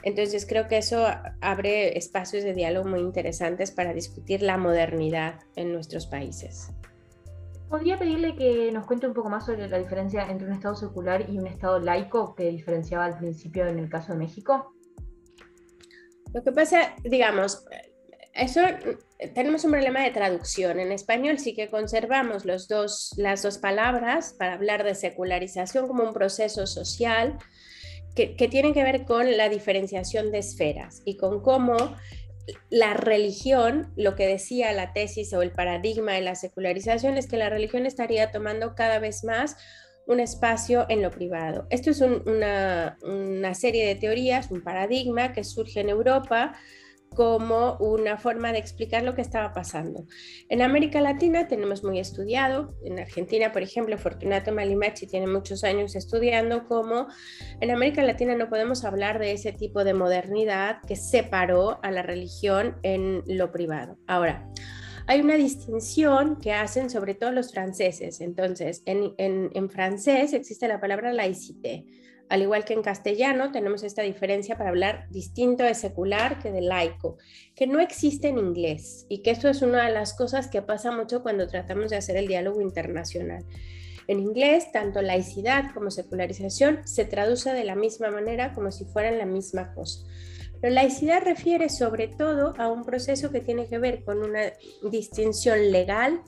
Entonces 0.03 0.45
creo 0.47 0.67
que 0.67 0.79
eso 0.79 1.07
abre 1.41 1.97
espacios 1.97 2.45
de 2.45 2.55
diálogo 2.55 2.89
muy 2.89 3.01
interesantes 3.01 3.71
para 3.71 3.93
discutir 3.93 4.43
la 4.43 4.59
modernidad 4.59 5.41
en 5.57 5.73
nuestros 5.73 6.07
países. 6.07 6.71
¿Podría 7.69 7.99
pedirle 7.99 8.37
que 8.37 8.71
nos 8.73 8.87
cuente 8.87 9.07
un 9.07 9.15
poco 9.15 9.31
más 9.31 9.47
sobre 9.47 9.69
la 9.69 9.79
diferencia 9.79 10.31
entre 10.31 10.47
un 10.47 10.53
Estado 10.53 10.77
secular 10.77 11.29
y 11.29 11.39
un 11.39 11.47
Estado 11.47 11.81
laico 11.81 12.35
que 12.35 12.51
diferenciaba 12.51 13.07
al 13.07 13.19
principio 13.19 13.67
en 13.67 13.79
el 13.79 13.89
caso 13.89 14.13
de 14.13 14.19
México? 14.19 14.75
Lo 16.35 16.43
que 16.43 16.53
pasa, 16.53 16.95
digamos, 17.05 17.65
eso 18.35 18.61
tenemos 19.35 19.65
un 19.65 19.71
problema 19.71 20.03
de 20.03 20.11
traducción. 20.11 20.81
En 20.81 20.91
español 20.91 21.39
sí 21.39 21.55
que 21.55 21.69
conservamos 21.69 22.45
los 22.45 22.67
dos, 22.67 23.15
las 23.17 23.43
dos 23.43 23.59
palabras 23.59 24.35
para 24.37 24.55
hablar 24.55 24.83
de 24.83 24.97
secularización 24.97 25.87
como 25.87 26.03
un 26.03 26.13
proceso 26.13 26.67
social 26.67 27.39
que, 28.17 28.35
que 28.35 28.49
tiene 28.49 28.73
que 28.73 28.83
ver 28.83 29.05
con 29.05 29.37
la 29.37 29.49
diferenciación 29.49 30.33
de 30.33 30.39
esferas 30.39 31.03
y 31.05 31.17
con 31.17 31.41
cómo 31.41 31.77
la 32.69 32.95
religión, 32.95 33.93
lo 33.97 34.17
que 34.17 34.27
decía 34.27 34.73
la 34.73 34.93
tesis 34.93 35.33
o 35.33 35.43
el 35.43 35.53
paradigma 35.53 36.13
de 36.13 36.21
la 36.21 36.35
secularización 36.35 37.17
es 37.17 37.29
que 37.29 37.37
la 37.37 37.49
religión 37.49 37.87
estaría 37.87 38.33
tomando 38.33 38.75
cada 38.75 38.99
vez 38.99 39.23
más 39.23 39.57
un 40.07 40.21
espacio 40.21 40.87
en 40.89 41.03
lo 41.03 41.11
privado. 41.11 41.67
Esto 41.71 41.91
es 41.91 42.01
una, 42.01 42.97
serie 43.55 43.87
de 43.87 43.95
teorías, 43.95 44.51
un 44.51 44.63
paradigma 44.63 45.33
que 45.33 45.45
surge 45.45 45.81
en 45.81 45.89
Europa 45.89 46.55
como 47.15 47.77
una 47.79 48.19
forma 48.19 48.53
de 48.53 48.59
explicar 48.59 49.05
lo 49.05 49.15
que 49.15 49.23
estaba 49.23 49.53
pasando. 49.53 50.05
En 50.49 50.63
América 50.63 51.01
Latina 51.01 51.47
tenemos 51.47 51.85
muy 51.85 52.01
estudiado, 52.01 52.75
en 52.85 52.99
Argentina, 52.99 53.53
por 53.53 53.63
ejemplo, 53.63 53.97
Fortunato 53.97 54.53
Malimachi 54.53 55.07
tiene 55.07 55.29
muchos 55.29 55.63
años 55.63 55.95
estudiando 55.95 56.67
cómo 56.67 57.07
en 57.61 57.71
América 57.71 58.03
Latina 58.03 58.35
no 58.35 58.49
podemos 58.49 58.85
hablar 58.85 59.21
de 59.21 59.31
ese 59.31 59.53
tipo 59.53 59.85
de 59.85 59.95
modernidad 59.95 60.79
que 60.89 60.97
separó 60.97 61.79
a 61.85 61.93
la 61.93 62.03
religión 62.03 62.79
en 62.83 63.23
lo 63.29 63.53
privado. 63.53 63.97
Ahora, 64.09 64.51
hay 65.07 65.21
una 65.21 65.37
distinción 65.37 66.37
que 66.41 66.53
hacen 66.53 66.89
sobre 66.89 67.15
todo 67.15 67.31
los 67.31 67.53
franceses. 67.53 68.21
Entonces, 68.21 68.83
en, 68.87 69.71
francés 69.71 70.33
existe 70.33 70.69
la 70.69 70.81
palabra 70.81 71.13
laïcité. 71.13 71.85
Al 72.31 72.41
igual 72.41 72.65
que 72.65 72.73
en 72.73 72.83
castellano, 72.83 73.53
tenemos 73.53 73.83
esta 73.83 74.01
diferencia 74.01 74.57
para 74.57 74.71
hablar 74.71 75.07
distinto 75.11 75.63
de 75.63 75.75
secular 75.75 76.39
que 76.39 76.51
de 76.51 76.63
laico, 76.63 77.19
que 77.55 77.67
no 77.67 77.81
existe 77.81 78.29
en 78.29 78.39
inglés 78.39 79.05
y 79.11 79.19
que 79.19 79.33
eso 79.33 79.51
es 79.51 79.61
una 79.61 79.85
de 79.87 79.93
las 79.93 80.15
cosas 80.15 80.49
que 80.49 80.63
pasa 80.63 80.91
mucho 80.91 81.23
cuando 81.23 81.47
tratamos 81.47 81.91
de 81.91 81.97
hacer 81.97 82.17
el 82.17 82.27
diálogo 82.27 82.63
internacional. 82.63 83.45
En 84.07 84.21
inglés, 84.21 84.73
tanto 84.73 85.03
laicidad 85.03 85.73
como 85.75 85.91
secularización 85.91 86.81
se 86.87 87.05
traduce 87.05 87.53
de 87.53 87.65
la 87.65 87.75
misma 87.75 88.11
manera 88.11 88.55
como 88.55 88.71
si 88.71 88.87
fueran 88.87 89.19
la 89.19 89.27
misma 89.27 89.75
cosa. 89.75 90.01
Pero 90.61 90.75
laicidad 90.75 91.23
refiere 91.23 91.69
sobre 91.69 92.09
todo 92.09 92.55
a 92.59 92.69
un 92.71 92.85
proceso 92.85 93.31
que 93.31 93.41
tiene 93.41 93.67
que 93.67 93.79
ver 93.79 94.05
con 94.05 94.23
una 94.23 94.53
distinción 94.91 95.71
legal 95.71 96.23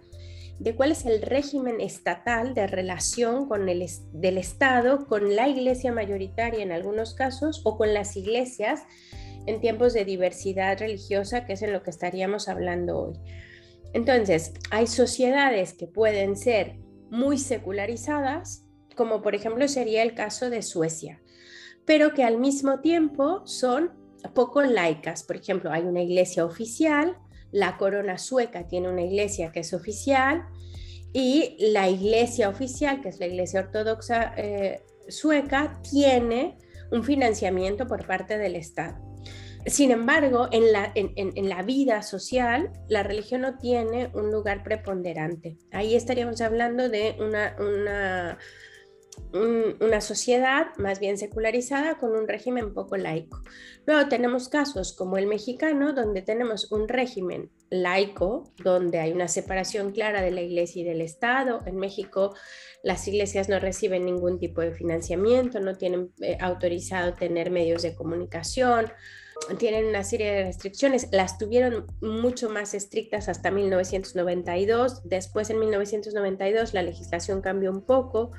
de 0.59 0.75
cuál 0.75 0.93
es 0.93 1.05
el 1.05 1.21
régimen 1.23 1.81
estatal 1.81 2.55
de 2.55 2.67
relación 2.67 3.47
con 3.47 3.69
el, 3.69 3.87
del 4.13 4.39
Estado 4.39 5.07
con 5.07 5.37
la 5.37 5.49
iglesia 5.49 5.93
mayoritaria 5.93 6.63
en 6.63 6.73
algunos 6.73 7.15
casos 7.15 7.61
o 7.65 7.77
con 7.77 7.93
las 7.93 8.17
iglesias 8.17 8.83
en 9.47 9.61
tiempos 9.61 9.93
de 9.93 10.05
diversidad 10.05 10.79
religiosa, 10.79 11.45
que 11.45 11.53
es 11.53 11.63
en 11.63 11.73
lo 11.73 11.83
que 11.83 11.91
estaríamos 11.91 12.49
hablando 12.49 12.99
hoy. 12.99 13.15
Entonces, 13.93 14.53
hay 14.71 14.87
sociedades 14.87 15.73
que 15.73 15.87
pueden 15.87 16.37
ser 16.37 16.77
muy 17.11 17.39
secularizadas, 17.39 18.67
como 18.97 19.23
por 19.23 19.35
ejemplo 19.35 19.69
sería 19.69 20.03
el 20.03 20.15
caso 20.15 20.51
de 20.51 20.63
Suecia, 20.63 21.23
pero 21.85 22.13
que 22.13 22.25
al 22.25 22.39
mismo 22.39 22.81
tiempo 22.81 23.47
son 23.47 23.93
poco 24.33 24.63
laicas. 24.63 25.23
Por 25.23 25.37
ejemplo, 25.37 25.71
hay 25.73 25.83
una 25.83 26.03
iglesia 26.03 26.45
oficial, 26.45 27.17
la 27.53 27.77
corona 27.77 28.19
sueca 28.19 28.67
tiene 28.67 28.89
una 28.89 29.03
iglesia 29.03 29.53
que 29.53 29.61
es 29.61 29.73
oficial 29.73 30.47
y 31.13 31.57
la 31.73 31.89
iglesia 31.89 32.49
oficial, 32.49 33.01
que 33.01 33.09
es 33.09 33.19
la 33.19 33.27
iglesia 33.27 33.61
ortodoxa 33.61 34.35
eh, 34.37 34.83
sueca, 35.09 35.81
tiene 35.89 36.59
un 36.91 37.05
financiamiento 37.05 37.87
por 37.87 38.07
parte 38.07 38.39
del 38.39 38.57
Estado. 38.57 38.97
Sin 39.67 39.91
embargo, 39.91 40.49
en 40.53 40.73
la, 40.73 40.93
en 40.95 41.49
la, 41.49 41.63
vida 41.63 42.03
social, 42.03 42.71
la 42.89 43.03
religión 43.03 43.41
no 43.41 43.59
tiene 43.59 44.11
un 44.15 44.31
lugar 44.31 44.63
preponderante. 44.63 45.57
Ahí 45.73 45.97
estaríamos 45.97 46.41
hablando 46.41 46.89
de 46.89 47.17
una, 47.19 47.57
una 47.59 48.39
una 49.33 50.01
sociedad 50.01 50.69
más 50.79 50.99
bien 50.99 51.19
secularizada 51.19 51.99
con 51.99 52.13
un 52.13 52.27
régimen 52.27 52.73
poco 52.73 52.97
laico. 52.97 53.43
Luego 53.87 54.09
tenemos 54.09 54.49
casos 54.49 54.95
como 54.95 55.19
el 55.19 55.27
mexicano, 55.27 55.93
donde 55.93 56.23
tenemos 56.23 56.73
un 56.73 56.89
régimen 56.89 57.51
laico, 57.71 58.53
donde 58.63 58.99
hay 58.99 59.13
una 59.13 59.29
separación 59.29 59.93
clara 59.93 60.23
de 60.23 60.31
la 60.31 60.43
iglesia 60.43 60.83
y 60.83 60.85
del 60.85 61.01
Estado. 61.01 61.61
En 61.67 61.77
México 61.77 62.35
las 62.83 63.07
iglesias 63.09 63.49
no 63.49 63.59
reciben 63.59 64.05
ningún 64.05 64.39
tipo 64.39 64.61
de 64.61 64.73
financiamiento, 64.73 65.61
no 65.61 65.77
tienen 65.77 66.13
eh, 66.21 66.39
autorizado 66.41 67.15
tener 67.15 67.51
medios 67.51 67.83
de 67.83 67.95
comunicación, 67.95 68.93
tienen 69.59 69.87
una 69.87 70.03
serie 70.03 70.33
de 70.33 70.45
restricciones, 70.45 71.09
las 71.13 71.39
tuvieron 71.39 71.87
mucho 72.01 72.49
más 72.49 72.75
estrictas 72.75 73.29
hasta 73.29 73.51
1992, 73.51 75.03
después 75.05 75.51
en 75.51 75.59
1992 75.59 76.75
la 76.75 76.83
legislación 76.83 77.43
cambió 77.43 77.71
un 77.71 77.83
poco. 77.83 78.33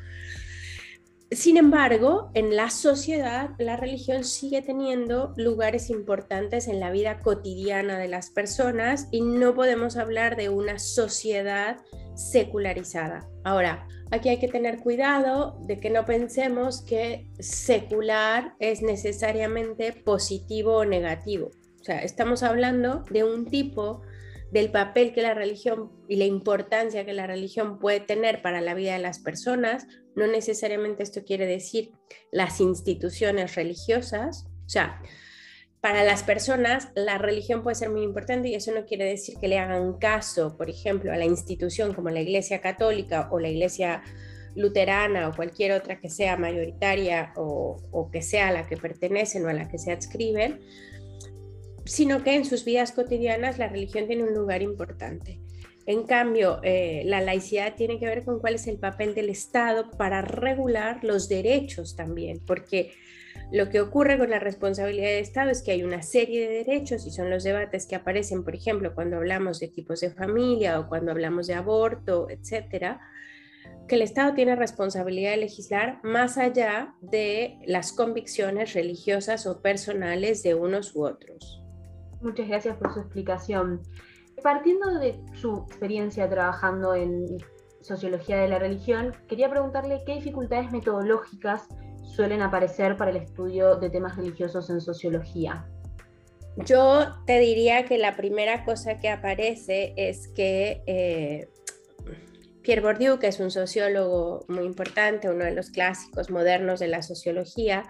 Sin 1.31 1.57
embargo, 1.57 2.31
en 2.35 2.55
la 2.55 2.69
sociedad 2.69 3.49
la 3.57 3.75
religión 3.75 4.23
sigue 4.23 4.61
teniendo 4.61 5.33
lugares 5.35 5.89
importantes 5.89 6.69
en 6.69 6.79
la 6.79 6.89
vida 6.89 7.19
cotidiana 7.19 7.99
de 7.99 8.07
las 8.07 8.29
personas 8.29 9.09
y 9.11 9.19
no 9.19 9.53
podemos 9.53 9.97
hablar 9.97 10.37
de 10.37 10.47
una 10.47 10.79
sociedad 10.79 11.77
secularizada. 12.15 13.27
Ahora, 13.43 13.85
aquí 14.09 14.29
hay 14.29 14.39
que 14.39 14.47
tener 14.47 14.79
cuidado 14.79 15.59
de 15.65 15.81
que 15.81 15.89
no 15.89 16.05
pensemos 16.05 16.81
que 16.81 17.29
secular 17.39 18.55
es 18.59 18.81
necesariamente 18.81 19.91
positivo 19.91 20.77
o 20.77 20.85
negativo. 20.85 21.51
O 21.81 21.83
sea, 21.83 21.99
estamos 22.03 22.41
hablando 22.41 23.03
de 23.09 23.25
un 23.25 23.45
tipo 23.45 24.01
del 24.51 24.71
papel 24.71 25.13
que 25.13 25.21
la 25.21 25.33
religión 25.33 25.91
y 26.07 26.15
la 26.15 26.25
importancia 26.25 27.05
que 27.05 27.13
la 27.13 27.27
religión 27.27 27.79
puede 27.79 27.99
tener 27.99 28.41
para 28.41 28.61
la 28.61 28.73
vida 28.73 28.93
de 28.93 28.99
las 28.99 29.19
personas. 29.19 29.87
No 30.15 30.27
necesariamente 30.27 31.03
esto 31.03 31.23
quiere 31.25 31.45
decir 31.45 31.91
las 32.31 32.61
instituciones 32.61 33.55
religiosas. 33.55 34.47
O 34.65 34.69
sea, 34.69 35.01
para 35.81 36.03
las 36.03 36.23
personas 36.23 36.89
la 36.95 37.17
religión 37.17 37.63
puede 37.63 37.75
ser 37.75 37.89
muy 37.89 38.03
importante 38.03 38.49
y 38.49 38.55
eso 38.55 38.71
no 38.73 38.85
quiere 38.85 39.05
decir 39.05 39.35
que 39.39 39.47
le 39.47 39.59
hagan 39.59 39.97
caso, 39.97 40.57
por 40.57 40.69
ejemplo, 40.69 41.11
a 41.11 41.17
la 41.17 41.25
institución 41.25 41.93
como 41.93 42.09
la 42.09 42.21
Iglesia 42.21 42.61
Católica 42.61 43.29
o 43.31 43.39
la 43.39 43.49
Iglesia 43.49 44.03
luterana 44.55 45.29
o 45.29 45.35
cualquier 45.35 45.71
otra 45.73 45.99
que 45.99 46.09
sea 46.09 46.35
mayoritaria 46.35 47.31
o, 47.35 48.09
que 48.11 48.21
sea 48.21 48.49
a 48.49 48.51
la 48.51 48.67
que 48.67 48.75
pertenecen 48.75 49.45
o 49.45 49.49
a 49.49 49.53
la 49.53 49.69
que 49.69 49.77
se 49.77 49.91
adscriben, 49.91 50.59
sino 51.87 52.23
que 52.23 52.35
en 52.35 52.45
sus 52.45 52.65
vidas 52.65 52.91
cotidianas 52.91 53.57
la 53.57 53.69
religión 53.69 54.07
tiene 54.07 54.23
un 54.23 54.33
lugar 54.33 54.61
importante. 54.61 55.39
En 55.85 56.03
cambio, 56.03 56.59
eh, 56.63 57.03
la 57.05 57.21
laicidad 57.21 57.75
tiene 57.75 57.97
que 57.97 58.05
ver 58.05 58.25
con 58.25 58.39
cuál 58.39 58.55
es 58.55 58.67
el 58.67 58.77
papel 58.77 59.15
del 59.15 59.29
Estado 59.29 59.89
para 59.91 60.21
regular 60.21 61.01
los 61.01 61.29
derechos 61.29 61.95
también, 61.95 62.41
porque 62.45 62.91
lo 63.53 63.69
que 63.69 63.79
ocurre 63.79 64.17
con 64.17 64.29
la 64.29 64.39
responsabilidad 64.39 65.07
del 65.07 65.21
Estado 65.21 65.49
es 65.49 65.61
que 65.61 65.71
hay 65.71 65.83
una 65.83 66.01
serie 66.01 66.49
de 66.49 66.65
derechos 66.65 67.07
y 67.07 67.11
son 67.11 67.29
los 67.29 67.45
debates 67.45 67.85
que 67.85 67.95
aparecen, 67.95 68.43
por 68.43 68.53
ejemplo, 68.53 68.93
cuando 68.93 69.15
hablamos 69.15 69.61
de 69.61 69.69
tipos 69.69 70.01
de 70.01 70.09
familia 70.09 70.77
o 70.81 70.89
cuando 70.89 71.11
hablamos 71.11 71.47
de 71.47 71.53
aborto, 71.53 72.27
etcétera, 72.29 72.99
que 73.87 73.95
el 73.95 74.01
Estado 74.01 74.33
tiene 74.33 74.57
responsabilidad 74.57 75.31
de 75.31 75.37
legislar 75.37 76.01
más 76.03 76.37
allá 76.37 76.95
de 76.99 77.59
las 77.65 77.93
convicciones 77.93 78.73
religiosas 78.73 79.47
o 79.47 79.61
personales 79.61 80.43
de 80.43 80.53
unos 80.53 80.93
u 80.93 81.05
otros. 81.05 81.63
Muchas 82.27 82.49
gracias 82.49 82.75
por 82.75 82.93
su 82.93 82.99
explicación. 82.99 83.81
Partiendo 84.43 84.99
de 84.99 85.17
su 85.33 85.65
experiencia 85.65 86.29
trabajando 86.29 86.93
en 86.93 87.37
sociología 87.79 88.39
de 88.39 88.49
la 88.49 88.59
religión, 88.59 89.15
quería 89.29 89.49
preguntarle 89.49 90.03
qué 90.05 90.15
dificultades 90.15 90.69
metodológicas 90.73 91.69
suelen 92.03 92.41
aparecer 92.41 92.97
para 92.97 93.11
el 93.11 93.17
estudio 93.17 93.77
de 93.77 93.89
temas 93.89 94.17
religiosos 94.17 94.69
en 94.69 94.81
sociología. 94.81 95.69
Yo 96.57 97.13
te 97.25 97.39
diría 97.39 97.85
que 97.85 97.97
la 97.97 98.17
primera 98.17 98.65
cosa 98.65 98.97
que 98.97 99.07
aparece 99.07 99.93
es 99.95 100.27
que 100.27 100.83
eh, 100.85 101.49
Pierre 102.61 102.81
Bourdieu, 102.81 103.19
que 103.19 103.27
es 103.27 103.39
un 103.39 103.51
sociólogo 103.51 104.43
muy 104.49 104.65
importante, 104.65 105.29
uno 105.29 105.45
de 105.45 105.51
los 105.51 105.69
clásicos 105.69 106.29
modernos 106.29 106.81
de 106.81 106.89
la 106.89 107.03
sociología, 107.03 107.85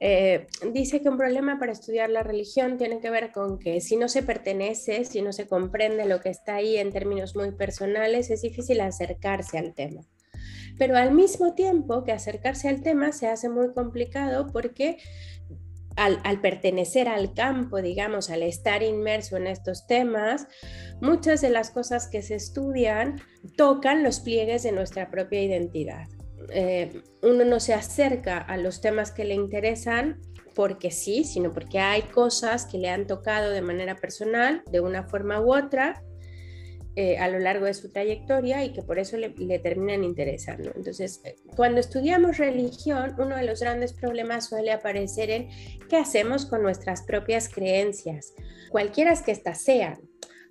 Eh, 0.00 0.46
dice 0.72 1.02
que 1.02 1.08
un 1.08 1.16
problema 1.16 1.58
para 1.58 1.72
estudiar 1.72 2.08
la 2.10 2.22
religión 2.22 2.78
tiene 2.78 3.00
que 3.00 3.10
ver 3.10 3.32
con 3.32 3.58
que 3.58 3.80
si 3.80 3.96
no 3.96 4.08
se 4.08 4.22
pertenece, 4.22 5.04
si 5.04 5.22
no 5.22 5.32
se 5.32 5.48
comprende 5.48 6.06
lo 6.06 6.20
que 6.20 6.28
está 6.28 6.56
ahí 6.56 6.76
en 6.76 6.92
términos 6.92 7.34
muy 7.34 7.50
personales, 7.50 8.30
es 8.30 8.42
difícil 8.42 8.80
acercarse 8.80 9.58
al 9.58 9.74
tema. 9.74 10.02
Pero 10.78 10.96
al 10.96 11.12
mismo 11.12 11.54
tiempo 11.54 12.04
que 12.04 12.12
acercarse 12.12 12.68
al 12.68 12.82
tema 12.82 13.10
se 13.10 13.26
hace 13.26 13.48
muy 13.48 13.72
complicado 13.72 14.46
porque 14.52 14.98
al, 15.96 16.20
al, 16.22 16.40
pertenecer 16.40 17.08
al 17.08 17.34
campo, 17.34 17.82
digamos, 17.82 18.30
al 18.30 18.44
estar 18.44 18.84
inmerso 18.84 19.36
en 19.36 19.48
estos 19.48 19.88
temas, 19.88 20.46
muchas 21.00 21.40
de 21.40 21.50
las 21.50 21.72
cosas 21.72 22.06
que 22.06 22.22
se 22.22 22.36
estudian 22.36 23.20
tocan 23.56 24.04
los 24.04 24.20
pliegues 24.20 24.62
de 24.62 24.70
nuestra 24.70 25.10
propia 25.10 25.42
identidad. 25.42 26.06
Eh, 26.50 27.02
uno 27.22 27.44
no 27.44 27.60
se 27.60 27.74
acerca 27.74 28.38
a 28.38 28.56
los 28.56 28.80
temas 28.80 29.10
que 29.12 29.24
le 29.24 29.34
interesan 29.34 30.20
porque 30.54 30.90
sí, 30.90 31.24
sino 31.24 31.52
porque 31.52 31.78
hay 31.78 32.02
cosas 32.02 32.66
que 32.66 32.78
le 32.78 32.88
han 32.88 33.06
tocado 33.06 33.50
de 33.50 33.62
manera 33.62 33.96
personal, 33.96 34.62
de 34.70 34.80
una 34.80 35.04
forma 35.04 35.40
u 35.40 35.54
otra, 35.54 36.02
eh, 37.00 37.16
a 37.16 37.28
lo 37.28 37.38
largo 37.38 37.66
de 37.66 37.74
su 37.74 37.92
trayectoria 37.92 38.64
y 38.64 38.72
que 38.72 38.82
por 38.82 38.98
eso 38.98 39.16
le, 39.16 39.30
terminan 39.60 40.02
interesando. 40.02 40.72
Entonces, 40.74 41.22
cuando 41.54 41.78
estudiamos 41.78 42.38
religión, 42.38 43.14
uno 43.18 43.36
de 43.36 43.44
los 43.44 43.60
grandes 43.60 43.92
problemas 43.92 44.48
suele 44.48 44.72
aparecer 44.72 45.30
en 45.30 45.48
qué 45.88 45.96
hacemos 45.96 46.44
con 46.44 46.60
nuestras 46.60 47.02
propias 47.02 47.48
creencias, 47.48 48.34
cualquiera 48.70 49.14
que 49.22 49.30
éstas 49.30 49.62
sean, 49.62 50.00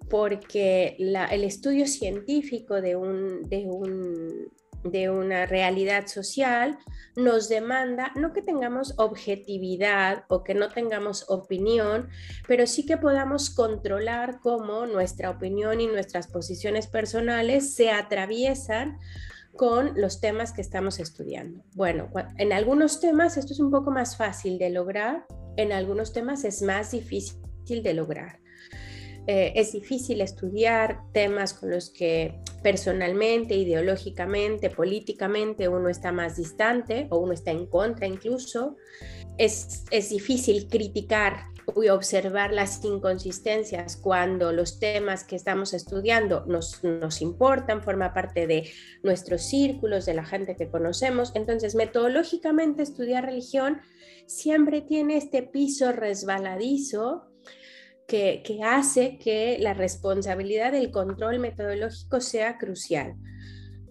porque 0.10 0.96
el 0.98 1.44
estudio 1.44 1.86
científico 1.86 2.80
de 2.80 2.96
un, 2.96 3.44
de 3.50 3.66
un 3.66 4.50
de 4.84 5.10
una 5.10 5.46
realidad 5.46 6.08
social 6.08 6.78
nos 7.16 7.50
demanda 7.50 8.12
no 8.16 8.32
que 8.32 8.44
tengamos 8.44 8.94
objetividad 8.98 10.26
o 10.28 10.44
que 10.44 10.54
no 10.54 10.70
tengamos 10.70 11.26
opinión, 11.30 12.10
pero 12.48 12.68
sí 12.68 12.86
que 12.86 12.98
podamos 12.98 13.50
controlar 13.50 14.40
cómo 14.40 14.86
nuestra 14.86 15.32
opinión 15.32 15.82
y 15.82 15.88
nuestras 15.88 16.28
posiciones 16.28 16.88
personales 16.88 17.74
se 17.74 17.90
atraviesan 17.90 19.00
con 19.56 20.00
los 20.00 20.22
temas 20.22 20.54
que 20.54 20.62
estamos 20.62 21.00
estudiando. 21.00 21.64
Bueno, 21.74 22.10
en 22.38 22.54
algunos 22.54 23.00
temas 23.00 23.38
esto 23.38 23.54
es 23.54 23.60
un 23.60 23.72
poco 23.72 23.90
más 23.90 24.16
fácil 24.16 24.60
de 24.60 24.70
lograr, 24.70 25.26
en 25.58 25.72
algunos 25.72 26.14
temas 26.14 26.44
es 26.44 26.62
más 26.62 26.92
difícil 26.92 27.42
de 27.66 27.94
lograr. 27.96 28.40
Eh, 29.28 29.52
es 29.56 29.74
difícil 29.74 30.22
estudiar 30.22 31.02
temas 31.12 31.54
con 31.54 31.70
los 31.70 31.90
que 31.90 32.40
personalmente, 32.64 33.56
ideológicamente, 33.56 34.70
políticamente 34.70 35.68
uno 35.68 35.90
está 35.90 36.14
más 36.14 36.38
distante 36.38 37.08
o 37.10 37.18
uno 37.18 37.34
está 37.34 37.52
en 37.52 37.66
contra 37.66 38.08
incluso. 38.08 38.78
Es, 39.38 39.84
es 39.92 40.10
difícil 40.10 40.68
criticar 40.70 41.48
y 41.76 41.90
observar 41.90 42.54
las 42.54 42.84
inconsistencias 42.86 43.98
cuando 43.98 44.54
los 44.54 44.80
temas 44.80 45.26
que 45.26 45.36
estamos 45.36 45.74
estudiando 45.74 46.46
nos, 46.46 46.82
nos 46.84 47.22
importan, 47.22 47.84
forma 47.84 48.14
parte 48.14 48.48
de 48.48 48.70
nuestros 49.04 49.42
círculos, 49.42 50.06
de 50.06 50.14
la 50.14 50.24
gente 50.24 50.56
que 50.56 50.70
conocemos. 50.70 51.34
Entonces, 51.36 51.76
metodológicamente 51.76 52.82
estudiar 52.82 53.26
religión 53.26 53.82
siempre 54.26 54.80
tiene 54.80 55.18
este 55.18 55.44
piso 55.44 55.92
resbaladizo 55.92 57.26
que, 58.08 58.42
hace 58.64 59.18
que 59.18 59.58
la 59.60 59.74
responsabilidad 59.74 60.72
del 60.72 60.92
control 60.92 61.40
metodológico 61.40 62.22
sea 62.22 62.58
crucial. 62.58 63.16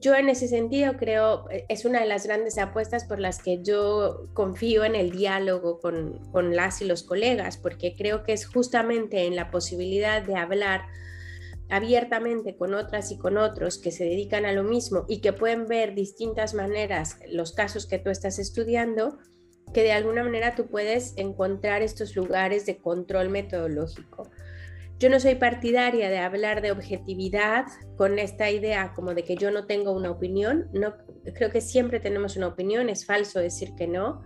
Yo 0.01 0.15
en 0.15 0.29
ese 0.29 0.49
sentido 0.49 0.97
creo, 0.97 1.49
eh, 1.51 1.67
es 1.69 1.85
una 1.85 2.01
de 2.01 2.07
las 2.07 2.27
grandes 2.27 2.59
apuestas 2.59 3.05
por 3.05 3.21
las 3.21 3.43
que 3.43 3.63
yo 3.63 4.29
confío 4.33 4.85
en 4.85 4.95
el 4.95 5.11
diálogo 5.11 5.81
con, 5.81 6.31
con 6.33 6.57
las 6.57 6.81
y 6.81 6.87
los 6.87 7.03
colegas, 7.03 7.59
porque 7.59 7.95
creo 7.95 8.23
que 8.23 8.33
es 8.33 8.47
justamente 8.47 9.27
en 9.27 9.37
la 9.37 9.51
posibilidad 9.51 10.23
de 10.23 10.37
hablar 10.37 10.87
abiertamente 11.69 12.57
con 12.57 12.75
otras 12.75 13.11
y 13.11 13.19
con 13.19 13.37
otros 13.37 13.79
que 13.79 13.91
se 13.91 14.05
dedican 14.05 14.47
a 14.47 14.53
lo 14.53 14.63
mismo 14.63 15.05
y 15.09 15.21
que 15.21 15.33
pueden 15.33 15.67
ver 15.67 15.95
distintas 15.95 16.55
maneras 16.55 17.19
los 17.29 17.53
casos 17.53 17.87
que 17.87 17.99
tú 17.99 18.11
estás 18.11 18.39
estudiando, 18.39 19.19
que 19.77 19.83
de 19.83 19.93
alguna 19.93 20.25
manera 20.25 20.55
tú 20.55 20.69
puedes 20.69 21.13
encontrar 21.19 21.83
estos 21.83 22.17
lugares 22.17 22.65
de 22.65 22.79
control 22.79 23.29
metodológico. 23.29 24.31
Yo 24.99 25.11
no 25.11 25.21
soy 25.21 25.35
partidaria 25.35 26.09
de 26.09 26.17
hablar 26.17 26.63
de 26.63 26.73
objetividad 26.73 27.67
con 27.99 28.19
esta 28.19 28.51
idea 28.51 28.95
como 28.95 29.13
de 29.13 29.23
que 29.23 29.37
yo 29.37 29.51
no 29.51 29.67
tengo 29.67 29.93
una 29.93 30.11
opinión. 30.11 30.71
No, 30.73 30.95
creo 31.35 31.51
que 31.51 31.61
siempre 31.61 32.01
tenemos 32.01 32.39
una 32.39 32.47
opinión, 32.47 32.89
es 32.89 33.05
falso 33.05 33.39
decir 33.39 33.75
que 33.77 33.87
no. 33.87 34.23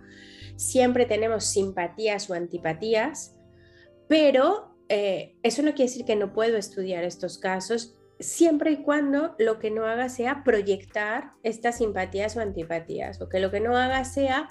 Siempre 0.55 1.05
tenemos 1.05 1.43
simpatías 1.43 2.29
o 2.29 2.33
antipatías, 2.33 3.35
pero 4.07 4.77
eh, 4.87 5.35
eso 5.43 5.63
no 5.63 5.73
quiere 5.73 5.91
decir 5.91 6.05
que 6.05 6.15
no 6.15 6.31
puedo 6.31 6.55
estudiar 6.55 7.03
estos 7.03 7.37
casos 7.37 7.97
siempre 8.21 8.71
y 8.71 8.83
cuando 8.83 9.35
lo 9.37 9.59
que 9.59 9.69
no 9.69 9.85
haga 9.85 10.07
sea 10.07 10.45
proyectar 10.45 11.31
estas 11.43 11.79
simpatías 11.79 12.37
o 12.37 12.39
antipatías, 12.39 13.19
o 13.21 13.27
que 13.27 13.41
lo 13.41 13.51
que 13.51 13.59
no 13.59 13.75
haga 13.75 14.05
sea 14.05 14.47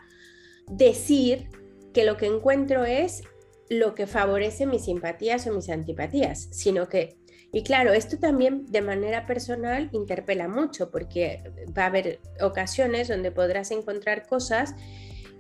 decir 0.69 1.49
que 1.93 2.05
lo 2.05 2.17
que 2.17 2.27
encuentro 2.27 2.85
es 2.85 3.23
lo 3.69 3.95
que 3.95 4.07
favorece 4.07 4.67
mis 4.67 4.85
simpatías 4.85 5.47
o 5.47 5.55
mis 5.55 5.71
antipatías, 5.71 6.49
sino 6.51 6.89
que, 6.89 7.17
y 7.53 7.63
claro, 7.63 7.93
esto 7.93 8.19
también 8.19 8.67
de 8.67 8.83
manera 8.83 9.27
personal 9.27 9.89
interpela 9.93 10.49
mucho 10.49 10.91
porque 10.91 11.43
va 11.77 11.85
a 11.85 11.87
haber 11.87 12.21
ocasiones 12.41 13.09
donde 13.09 13.31
podrás 13.31 13.71
encontrar 13.71 14.27
cosas 14.27 14.75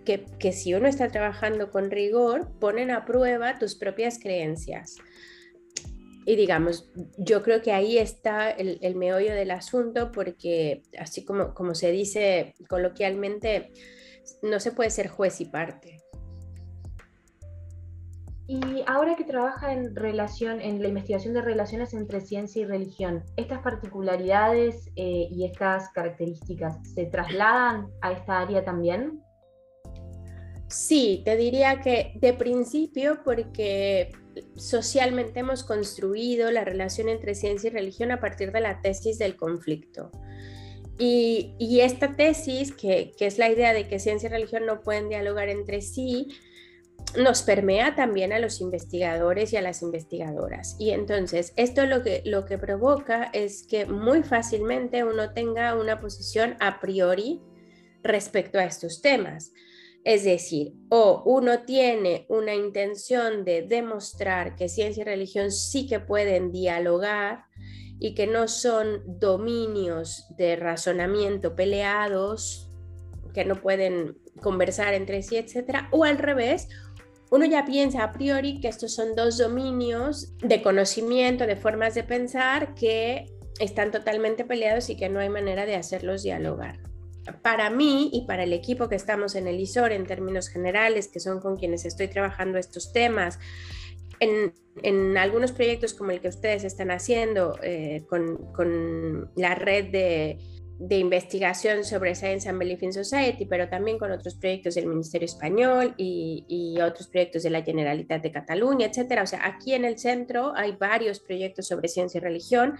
que, 0.04 0.24
que 0.38 0.52
si 0.52 0.74
uno 0.74 0.88
está 0.88 1.08
trabajando 1.08 1.70
con 1.70 1.90
rigor 1.90 2.52
ponen 2.60 2.90
a 2.90 3.04
prueba 3.04 3.58
tus 3.58 3.74
propias 3.74 4.18
creencias. 4.18 4.96
Y 6.26 6.36
digamos, 6.36 6.88
yo 7.16 7.42
creo 7.42 7.62
que 7.62 7.72
ahí 7.72 7.98
está 7.98 8.50
el, 8.50 8.78
el 8.82 8.94
meollo 8.94 9.34
del 9.34 9.50
asunto 9.50 10.12
porque 10.12 10.82
así 10.98 11.24
como, 11.24 11.54
como 11.54 11.74
se 11.74 11.90
dice 11.90 12.54
coloquialmente, 12.68 13.72
no 14.42 14.60
se 14.60 14.72
puede 14.72 14.90
ser 14.90 15.08
juez 15.08 15.40
y 15.40 15.46
parte. 15.46 16.00
Y 18.52 18.82
ahora 18.88 19.14
que 19.14 19.22
trabaja 19.22 19.72
en 19.72 19.94
relación, 19.94 20.60
en 20.60 20.82
la 20.82 20.88
investigación 20.88 21.34
de 21.34 21.40
relaciones 21.40 21.94
entre 21.94 22.20
ciencia 22.20 22.62
y 22.62 22.64
religión, 22.64 23.22
¿estas 23.36 23.60
particularidades 23.60 24.88
eh, 24.96 25.28
y 25.30 25.44
estas 25.44 25.90
características 25.90 26.78
se 26.82 27.06
trasladan 27.06 27.86
a 28.00 28.10
esta 28.10 28.40
área 28.40 28.64
también? 28.64 29.22
Sí, 30.66 31.22
te 31.24 31.36
diría 31.36 31.80
que 31.80 32.12
de 32.16 32.32
principio, 32.32 33.22
porque 33.24 34.10
socialmente 34.56 35.38
hemos 35.38 35.62
construido 35.62 36.50
la 36.50 36.64
relación 36.64 37.08
entre 37.08 37.36
ciencia 37.36 37.70
y 37.70 37.72
religión 37.72 38.10
a 38.10 38.20
partir 38.20 38.50
de 38.50 38.62
la 38.62 38.80
tesis 38.80 39.18
del 39.18 39.36
conflicto. 39.36 40.10
Y, 41.02 41.80
esta 41.80 42.14
tesis, 42.14 42.72
que, 42.72 43.14
es 43.18 43.38
la 43.38 43.48
idea 43.48 43.72
de 43.72 43.88
que 43.88 43.98
ciencia 43.98 44.28
y 44.28 44.32
religión 44.32 44.66
no 44.66 44.82
pueden 44.82 45.08
dialogar 45.08 45.48
entre 45.48 45.80
sí, 45.80 46.28
nos 47.16 47.40
permea 47.42 47.94
también 47.94 48.34
a 48.34 48.38
los 48.38 48.60
investigadores 48.60 49.54
y 49.54 49.56
a 49.56 49.62
las 49.62 49.80
investigadoras. 49.80 50.76
Y 50.78 50.90
entonces, 50.90 51.54
esto 51.56 51.86
lo 51.86 52.02
que, 52.02 52.20
lo 52.26 52.44
que 52.44 52.58
provoca 52.58 53.30
es 53.32 53.62
que 53.62 53.86
muy 53.86 54.22
fácilmente 54.22 55.02
uno 55.02 55.32
tenga 55.32 55.74
una 55.74 55.98
posición 55.98 56.56
a 56.60 56.80
priori 56.80 57.40
respecto 58.02 58.58
a 58.58 58.64
estos 58.64 59.00
temas. 59.00 59.52
Es 60.04 60.24
decir, 60.24 60.74
o 60.90 61.22
uno 61.24 61.62
tiene 61.62 62.26
una 62.28 62.54
intención 62.54 63.46
de 63.46 63.62
demostrar 63.62 64.54
que 64.54 64.68
ciencia 64.68 65.00
y 65.00 65.04
religión 65.04 65.50
sí 65.50 65.86
que 65.86 65.98
pueden 65.98 66.52
dialogar 66.52 67.44
y 68.00 68.14
que 68.14 68.26
no 68.26 68.48
son 68.48 69.02
dominios 69.06 70.26
de 70.36 70.56
razonamiento 70.56 71.54
peleados, 71.54 72.72
que 73.34 73.44
no 73.44 73.56
pueden 73.56 74.16
conversar 74.40 74.94
entre 74.94 75.22
sí, 75.22 75.36
etcétera, 75.36 75.88
o 75.92 76.04
al 76.04 76.18
revés, 76.18 76.68
uno 77.30 77.44
ya 77.44 77.64
piensa 77.64 78.02
a 78.02 78.12
priori 78.12 78.60
que 78.60 78.68
estos 78.68 78.94
son 78.94 79.14
dos 79.14 79.38
dominios 79.38 80.34
de 80.38 80.62
conocimiento, 80.62 81.46
de 81.46 81.56
formas 81.56 81.94
de 81.94 82.02
pensar 82.02 82.74
que 82.74 83.26
están 83.60 83.90
totalmente 83.90 84.44
peleados 84.44 84.88
y 84.90 84.96
que 84.96 85.10
no 85.10 85.20
hay 85.20 85.28
manera 85.28 85.66
de 85.66 85.76
hacerlos 85.76 86.22
dialogar. 86.22 86.80
Para 87.42 87.68
mí 87.68 88.10
y 88.12 88.26
para 88.26 88.44
el 88.44 88.54
equipo 88.54 88.88
que 88.88 88.96
estamos 88.96 89.34
en 89.34 89.46
el 89.46 89.60
ISOR 89.60 89.92
en 89.92 90.06
términos 90.06 90.48
generales, 90.48 91.08
que 91.08 91.20
son 91.20 91.38
con 91.38 91.56
quienes 91.56 91.84
estoy 91.84 92.08
trabajando 92.08 92.58
estos 92.58 92.92
temas, 92.92 93.38
en, 94.20 95.16
algunos 95.16 95.52
proyectos 95.52 95.94
como 95.94 96.10
el 96.10 96.20
que 96.20 96.28
ustedes 96.28 96.64
están 96.64 96.90
haciendo 96.90 97.58
eh, 97.62 98.04
con, 98.08 99.30
la 99.34 99.54
red 99.54 99.90
de, 99.90 100.38
investigación 100.98 101.84
sobre 101.84 102.14
Science 102.14 102.48
and 102.48 102.58
Belief 102.58 102.82
in 102.82 102.92
Society, 102.92 103.44
pero 103.44 103.68
también 103.68 103.98
con 103.98 104.12
otros 104.12 104.36
proyectos 104.36 104.74
del 104.76 104.86
Ministerio 104.86 105.26
Español 105.26 105.94
y, 105.96 106.78
otros 106.80 107.08
proyectos 107.08 107.42
de 107.42 107.50
la 107.50 107.62
Generalitat 107.62 108.22
de 108.22 108.32
Cataluña, 108.32 108.86
etcétera. 108.86 109.22
O 109.22 109.26
sea, 109.26 109.46
aquí 109.46 109.74
en 109.74 109.84
el 109.84 109.98
centro 109.98 110.52
hay 110.54 110.72
varios 110.72 111.20
proyectos 111.20 111.66
sobre 111.66 111.88
ciencia 111.88 112.18
y 112.18 112.22
religión 112.22 112.78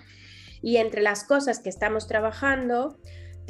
y 0.63 0.77
entre 0.77 1.03
las 1.03 1.25
cosas 1.25 1.59
que 1.59 1.69
estamos 1.69 2.07
trabajando 2.07 2.99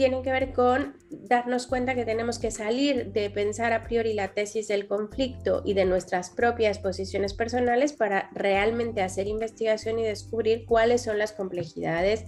tiene 0.00 0.22
que 0.22 0.32
ver 0.32 0.54
con 0.54 0.96
darnos 1.10 1.66
cuenta 1.66 1.94
que 1.94 2.06
tenemos 2.06 2.38
que 2.38 2.50
salir 2.50 3.12
de 3.12 3.28
pensar 3.28 3.74
a 3.74 3.84
priori 3.84 4.14
la 4.14 4.32
tesis 4.32 4.66
del 4.66 4.86
conflicto 4.86 5.60
y 5.62 5.74
de 5.74 5.84
nuestras 5.84 6.30
propias 6.30 6.78
posiciones 6.78 7.34
personales 7.34 7.92
para 7.92 8.30
realmente 8.32 9.02
hacer 9.02 9.26
investigación 9.26 9.98
y 9.98 10.04
descubrir 10.04 10.64
cuáles 10.64 11.02
son 11.02 11.18
las 11.18 11.32
complejidades 11.32 12.24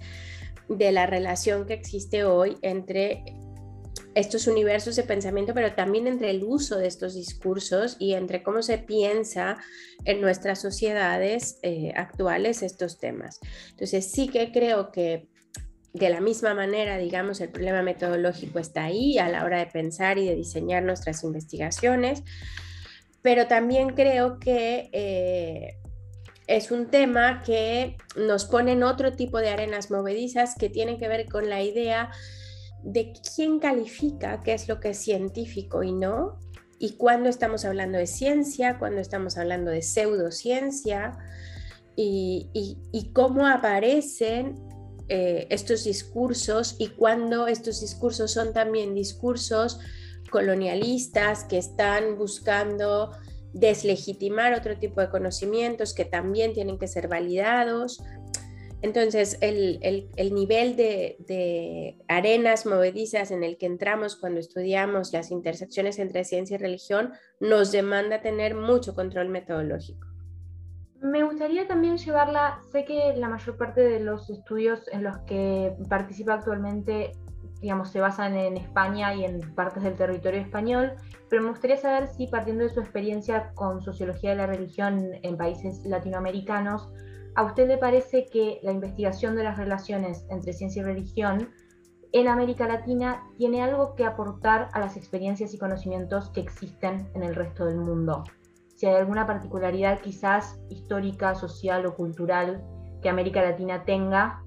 de 0.69 0.91
la 0.91 1.07
relación 1.07 1.65
que 1.65 1.73
existe 1.73 2.25
hoy 2.25 2.57
entre 2.61 3.23
estos 4.13 4.45
universos 4.45 4.95
de 4.95 5.01
pensamiento, 5.01 5.55
pero 5.55 5.73
también 5.73 6.05
entre 6.05 6.29
el 6.29 6.43
uso 6.43 6.77
de 6.77 6.85
estos 6.85 7.15
discursos 7.15 7.97
y 7.97 8.13
entre 8.13 8.43
cómo 8.43 8.61
se 8.61 8.77
piensa 8.77 9.57
en 10.05 10.21
nuestras 10.21 10.61
sociedades 10.61 11.57
eh, 11.63 11.91
actuales 11.95 12.61
estos 12.61 12.99
temas. 12.99 13.39
Entonces 13.71 14.11
sí 14.11 14.27
que 14.27 14.51
creo 14.51 14.91
que 14.91 15.32
de 15.93 16.09
la 16.09 16.21
misma 16.21 16.55
manera, 16.55 16.97
digamos, 16.97 17.39
el 17.39 17.49
problema 17.49 17.83
metodológico 17.83 18.59
está 18.59 18.85
ahí 18.85 19.19
a 19.19 19.29
la 19.29 19.45
hora 19.45 19.59
de 19.59 19.67
pensar 19.67 20.17
y 20.17 20.27
de 20.27 20.35
diseñar 20.35 20.83
nuestras 20.83 21.23
investigaciones, 21.23 22.23
pero 23.21 23.47
también 23.47 23.89
creo 23.89 24.39
que 24.39 24.89
eh, 24.91 25.77
es 26.47 26.71
un 26.71 26.87
tema 26.87 27.43
que 27.43 27.95
nos 28.15 28.45
pone 28.45 28.71
en 28.73 28.83
otro 28.83 29.13
tipo 29.13 29.37
de 29.37 29.49
arenas 29.49 29.91
movedizas 29.91 30.55
que 30.55 30.69
tienen 30.69 30.97
que 30.97 31.07
ver 31.07 31.29
con 31.29 31.47
la 31.47 31.61
idea 31.61 32.09
de 32.83 33.13
quién 33.35 33.59
califica 33.59 34.41
qué 34.41 34.53
es 34.53 34.67
lo 34.67 34.79
que 34.79 34.89
es 34.89 34.97
científico 34.97 35.83
y 35.83 35.93
no, 35.93 36.39
y 36.79 36.97
cuándo 36.97 37.29
estamos 37.29 37.65
hablando 37.65 37.97
de 37.97 38.07
ciencia, 38.07 38.77
cuándo 38.79 38.99
estamos 38.99 39.37
hablando 39.37 39.71
de 39.71 39.83
pseudociencia, 39.83 41.17
y, 41.95 42.49
y, 42.91 43.13
cómo 43.13 43.45
aparecen 43.45 44.55
eh, 45.09 45.47
estos 45.49 45.83
discursos 45.83 46.75
y 46.79 46.89
cuándo 46.89 47.47
estos 47.47 47.81
discursos 47.81 48.31
son 48.31 48.53
también 48.53 48.95
discursos 48.95 49.79
colonialistas 50.29 51.43
que 51.43 51.57
están 51.57 52.17
buscando 52.17 53.11
deslegitimar 53.53 54.53
otro 54.53 54.77
tipo 54.77 55.01
de 55.01 55.09
conocimientos 55.09 55.93
que 55.93 56.05
también 56.05 56.53
tienen 56.53 56.79
que 56.79 56.87
ser 56.87 57.07
validados 57.07 58.01
entonces, 58.83 59.37
el, 59.39 60.09
nivel 60.33 60.75
de, 60.75 61.95
arenas 62.09 62.65
movedizas 62.65 63.31
en 63.31 63.45
el 63.45 63.57
que 63.57 63.65
entramos 63.65 64.17
cuando 64.17 64.41
estudiamos 64.41 65.13
las 65.13 65.31
intersecciones 65.31 65.99
entre 65.99 66.25
ciencia 66.25 66.55
y 66.55 66.57
religión 66.57 67.13
nos 67.39 67.71
demanda 67.71 68.21
tener 68.21 68.55
mucho 68.55 68.93
control 68.93 69.29
metodológico. 69.29 70.12
Me 71.03 71.23
gustaría 71.23 71.67
también 71.67 71.97
llevarla, 71.97 72.59
sé 72.71 72.85
que 72.85 73.13
la 73.15 73.29
mayor 73.29 73.57
parte 73.57 73.81
de 73.81 73.99
los 73.99 74.29
estudios 74.29 74.87
en 74.87 75.03
los 75.03 75.17
que 75.19 75.75
participa 75.89 76.33
actualmente, 76.33 77.11
digamos, 77.61 77.91
se 77.91 77.99
basan 77.99 78.35
en 78.35 78.57
España 78.57 79.13
y 79.13 79.25
en 79.25 79.53
partes 79.53 79.83
del 79.83 79.95
territorio 79.95 80.39
español, 80.39 80.93
pero 81.29 81.43
me 81.43 81.49
gustaría 81.49 81.77
saber 81.77 82.07
si 82.07 82.27
partiendo 82.27 82.63
de 82.63 82.69
su 82.69 82.79
experiencia 82.79 83.51
con 83.53 83.81
sociología 83.81 84.31
de 84.31 84.37
la 84.37 84.47
religión 84.47 85.11
en 85.21 85.37
países 85.37 85.85
latinoamericanos, 85.85 86.89
¿A 87.35 87.43
usted 87.43 87.67
le 87.67 87.77
parece 87.79 88.27
que 88.27 88.59
la 88.61 88.71
investigación 88.71 89.35
de 89.35 89.43
las 89.43 89.57
relaciones 89.57 90.23
entre 90.29 90.53
ciencia 90.53 90.81
y 90.81 90.85
religión 90.85 91.49
en 92.11 92.27
América 92.27 92.67
Latina 92.67 93.23
tiene 93.37 93.63
algo 93.63 93.95
que 93.95 94.05
aportar 94.05 94.69
a 94.73 94.79
las 94.79 94.97
experiencias 94.97 95.51
y 95.53 95.57
conocimientos 95.57 96.29
que 96.29 96.41
existen 96.41 97.09
en 97.15 97.23
el 97.23 97.33
resto 97.33 97.65
del 97.65 97.77
mundo? 97.77 98.23
Si 98.83 98.87
hay 98.87 98.95
alguna 98.95 99.25
particularidad 99.25 100.01
quizás 100.01 100.59
histórica, 100.69 101.35
social 101.35 101.85
o 101.85 101.95
cultural 101.95 102.61
que 103.01 103.07
América 103.07 103.41
Latina 103.41 103.85
tenga 103.85 104.43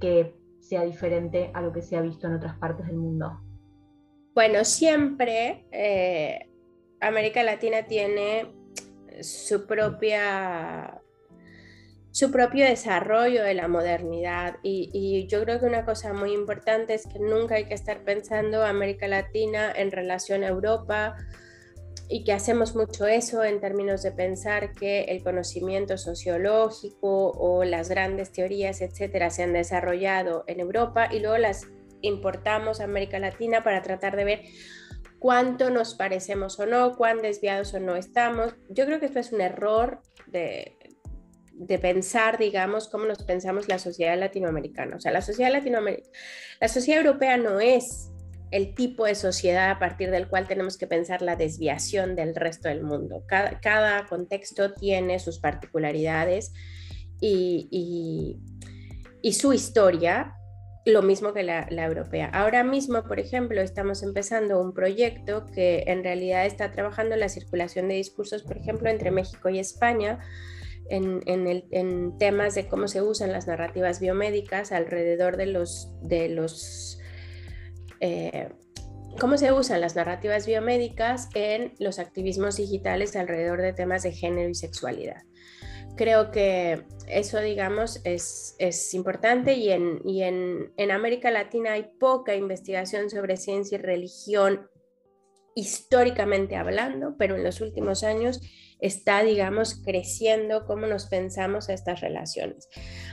que 0.00 0.34
sea 0.58 0.84
diferente 0.84 1.50
a 1.52 1.60
lo 1.60 1.70
que 1.70 1.82
se 1.82 1.94
ha 1.94 2.00
visto 2.00 2.26
en 2.26 2.32
otras 2.32 2.56
partes 2.56 2.86
del 2.86 2.96
mundo. 2.96 3.42
Bueno, 4.34 4.64
siempre 4.64 5.66
eh, 5.70 6.48
América 6.98 7.42
Latina 7.42 7.82
tiene 7.82 8.54
su 9.20 9.66
propia 9.66 11.02
su 12.10 12.30
propio 12.30 12.64
desarrollo 12.64 13.42
de 13.42 13.52
la 13.52 13.68
modernidad. 13.68 14.60
Y, 14.62 15.26
yo 15.28 15.42
creo 15.42 15.60
que 15.60 15.66
una 15.66 15.84
cosa 15.84 16.14
muy 16.14 16.32
importante 16.32 16.94
es 16.94 17.06
que 17.06 17.18
nunca 17.18 17.56
hay 17.56 17.66
que 17.66 17.74
estar 17.74 18.02
pensando 18.02 18.64
América 18.64 19.08
Latina 19.08 19.70
en 19.76 19.90
relación 19.90 20.42
a 20.42 20.48
Europa 20.48 21.16
y 22.14 22.22
que 22.22 22.32
hacemos 22.32 22.76
mucho 22.76 23.08
eso 23.08 23.42
en 23.42 23.58
términos 23.58 24.04
de 24.04 24.12
pensar 24.12 24.70
que 24.70 25.00
el 25.06 25.24
conocimiento 25.24 25.98
sociológico 25.98 27.32
o 27.32 27.64
las 27.64 27.88
grandes 27.88 28.30
teorías, 28.30 28.82
etcétera, 28.82 29.30
se 29.30 29.42
han 29.42 29.52
desarrollado 29.52 30.44
en 30.46 30.60
Europa 30.60 31.08
y 31.10 31.18
luego 31.18 31.38
las 31.38 31.66
importamos 32.02 32.78
a 32.78 32.84
América 32.84 33.18
Latina 33.18 33.64
para 33.64 33.82
tratar 33.82 34.14
de 34.14 34.24
ver 34.24 34.42
cuánto 35.18 35.70
nos 35.70 35.96
parecemos 35.96 36.60
o 36.60 36.66
no, 36.66 36.96
cuán 36.96 37.20
desviados 37.20 37.74
o 37.74 37.80
no 37.80 37.96
estamos. 37.96 38.54
Yo 38.68 38.86
creo 38.86 39.00
que 39.00 39.06
esto 39.06 39.18
es 39.18 39.32
un 39.32 39.40
error 39.40 40.00
de, 40.28 40.76
de 41.52 41.78
pensar, 41.80 42.38
digamos, 42.38 42.86
cómo 42.88 43.06
nos 43.06 43.24
pensamos 43.24 43.66
la 43.66 43.80
sociedad 43.80 44.16
latinoamericana. 44.16 44.94
O 44.94 45.00
sea, 45.00 45.10
la 45.10 45.20
sociedad 45.20 45.50
latinoamericana, 45.50 46.16
la 46.60 46.68
sociedad 46.68 47.04
europea 47.04 47.38
no 47.38 47.58
es 47.58 48.12
el 48.50 48.74
tipo 48.74 49.04
de 49.04 49.14
sociedad 49.14 49.70
a 49.70 49.78
partir 49.78 50.10
del 50.10 50.28
cual 50.28 50.46
tenemos 50.46 50.78
que 50.78 50.86
pensar 50.86 51.22
la 51.22 51.36
desviación 51.36 52.14
del 52.14 52.34
resto 52.34 52.68
del 52.68 52.82
mundo. 52.82 53.24
Cada, 53.26 54.06
contexto 54.06 54.72
tiene 54.72 55.18
sus 55.18 55.38
particularidades 55.38 56.52
y, 57.20 58.38
su 59.32 59.52
historia, 59.52 60.36
lo 60.84 61.02
mismo 61.02 61.32
que 61.32 61.42
la, 61.42 61.66
europea. 61.68 62.30
Ahora 62.32 62.62
mismo, 62.62 63.02
por 63.04 63.18
ejemplo, 63.18 63.60
estamos 63.60 64.02
empezando 64.02 64.60
un 64.60 64.72
proyecto 64.72 65.46
que 65.46 65.84
en 65.86 66.04
realidad 66.04 66.46
está 66.46 66.70
trabajando 66.70 67.14
en 67.14 67.20
la 67.20 67.28
circulación 67.28 67.88
de 67.88 67.94
discursos, 67.94 68.42
por 68.42 68.58
ejemplo, 68.58 68.88
entre 68.90 69.10
México 69.10 69.48
y 69.48 69.58
España, 69.58 70.20
en, 70.90 72.18
temas 72.18 72.54
de 72.54 72.68
cómo 72.68 72.88
se 72.88 73.02
usan 73.02 73.32
las 73.32 73.46
narrativas 73.46 74.00
biomédicas 74.00 74.70
alrededor 74.70 75.36
de 75.36 75.46
los, 75.46 75.88
de 76.02 76.28
los 76.28 77.00
eh, 78.06 78.50
cómo 79.18 79.38
se 79.38 79.50
usan 79.50 79.80
las 79.80 79.96
narrativas 79.96 80.46
biomédicas 80.46 81.30
en 81.34 81.72
los 81.78 81.98
activismos 81.98 82.56
digitales 82.56 83.16
alrededor 83.16 83.62
de 83.62 83.72
temas 83.72 84.02
de 84.02 84.12
género 84.12 84.50
y 84.50 84.54
sexualidad. 84.54 85.22
Creo 85.96 86.30
que 86.30 86.84
eso, 87.08 87.40
digamos, 87.40 88.02
es, 88.04 88.92
importante 88.92 89.54
y, 89.54 89.70
en, 89.70 90.02
y 90.04 90.22
en, 90.22 90.70
en 90.76 90.90
América 90.90 91.30
Latina 91.30 91.72
hay 91.72 91.86
poca 91.98 92.34
investigación 92.34 93.08
sobre 93.08 93.38
ciencia 93.38 93.78
y 93.78 93.80
religión 93.80 94.68
históricamente 95.54 96.56
hablando, 96.56 97.14
pero 97.16 97.36
en 97.36 97.44
los 97.44 97.62
últimos 97.62 98.04
años 98.04 98.42
está, 98.86 99.22
digamos, 99.22 99.76
creciendo 99.82 100.66
cómo 100.66 100.86
nos 100.86 101.06
pensamos 101.06 101.70
estas 101.70 102.02
relaciones. 102.02 102.68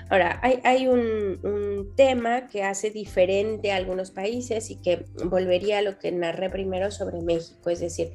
Ahora, 0.09 0.41
hay, 0.41 0.87
un, 0.87 1.93
tema 1.95 2.47
que 2.47 2.63
hace 2.63 2.89
diferente 2.89 3.71
a 3.71 3.77
algunos 3.77 4.11
países 4.11 4.69
y 4.69 4.81
que 4.81 5.05
volvería 5.25 5.79
a 5.79 5.81
lo 5.81 5.97
que 5.97 6.11
narré 6.11 6.49
primero 6.49 6.91
sobre 6.91 7.21
México, 7.21 7.69
es 7.69 7.79
decir, 7.79 8.13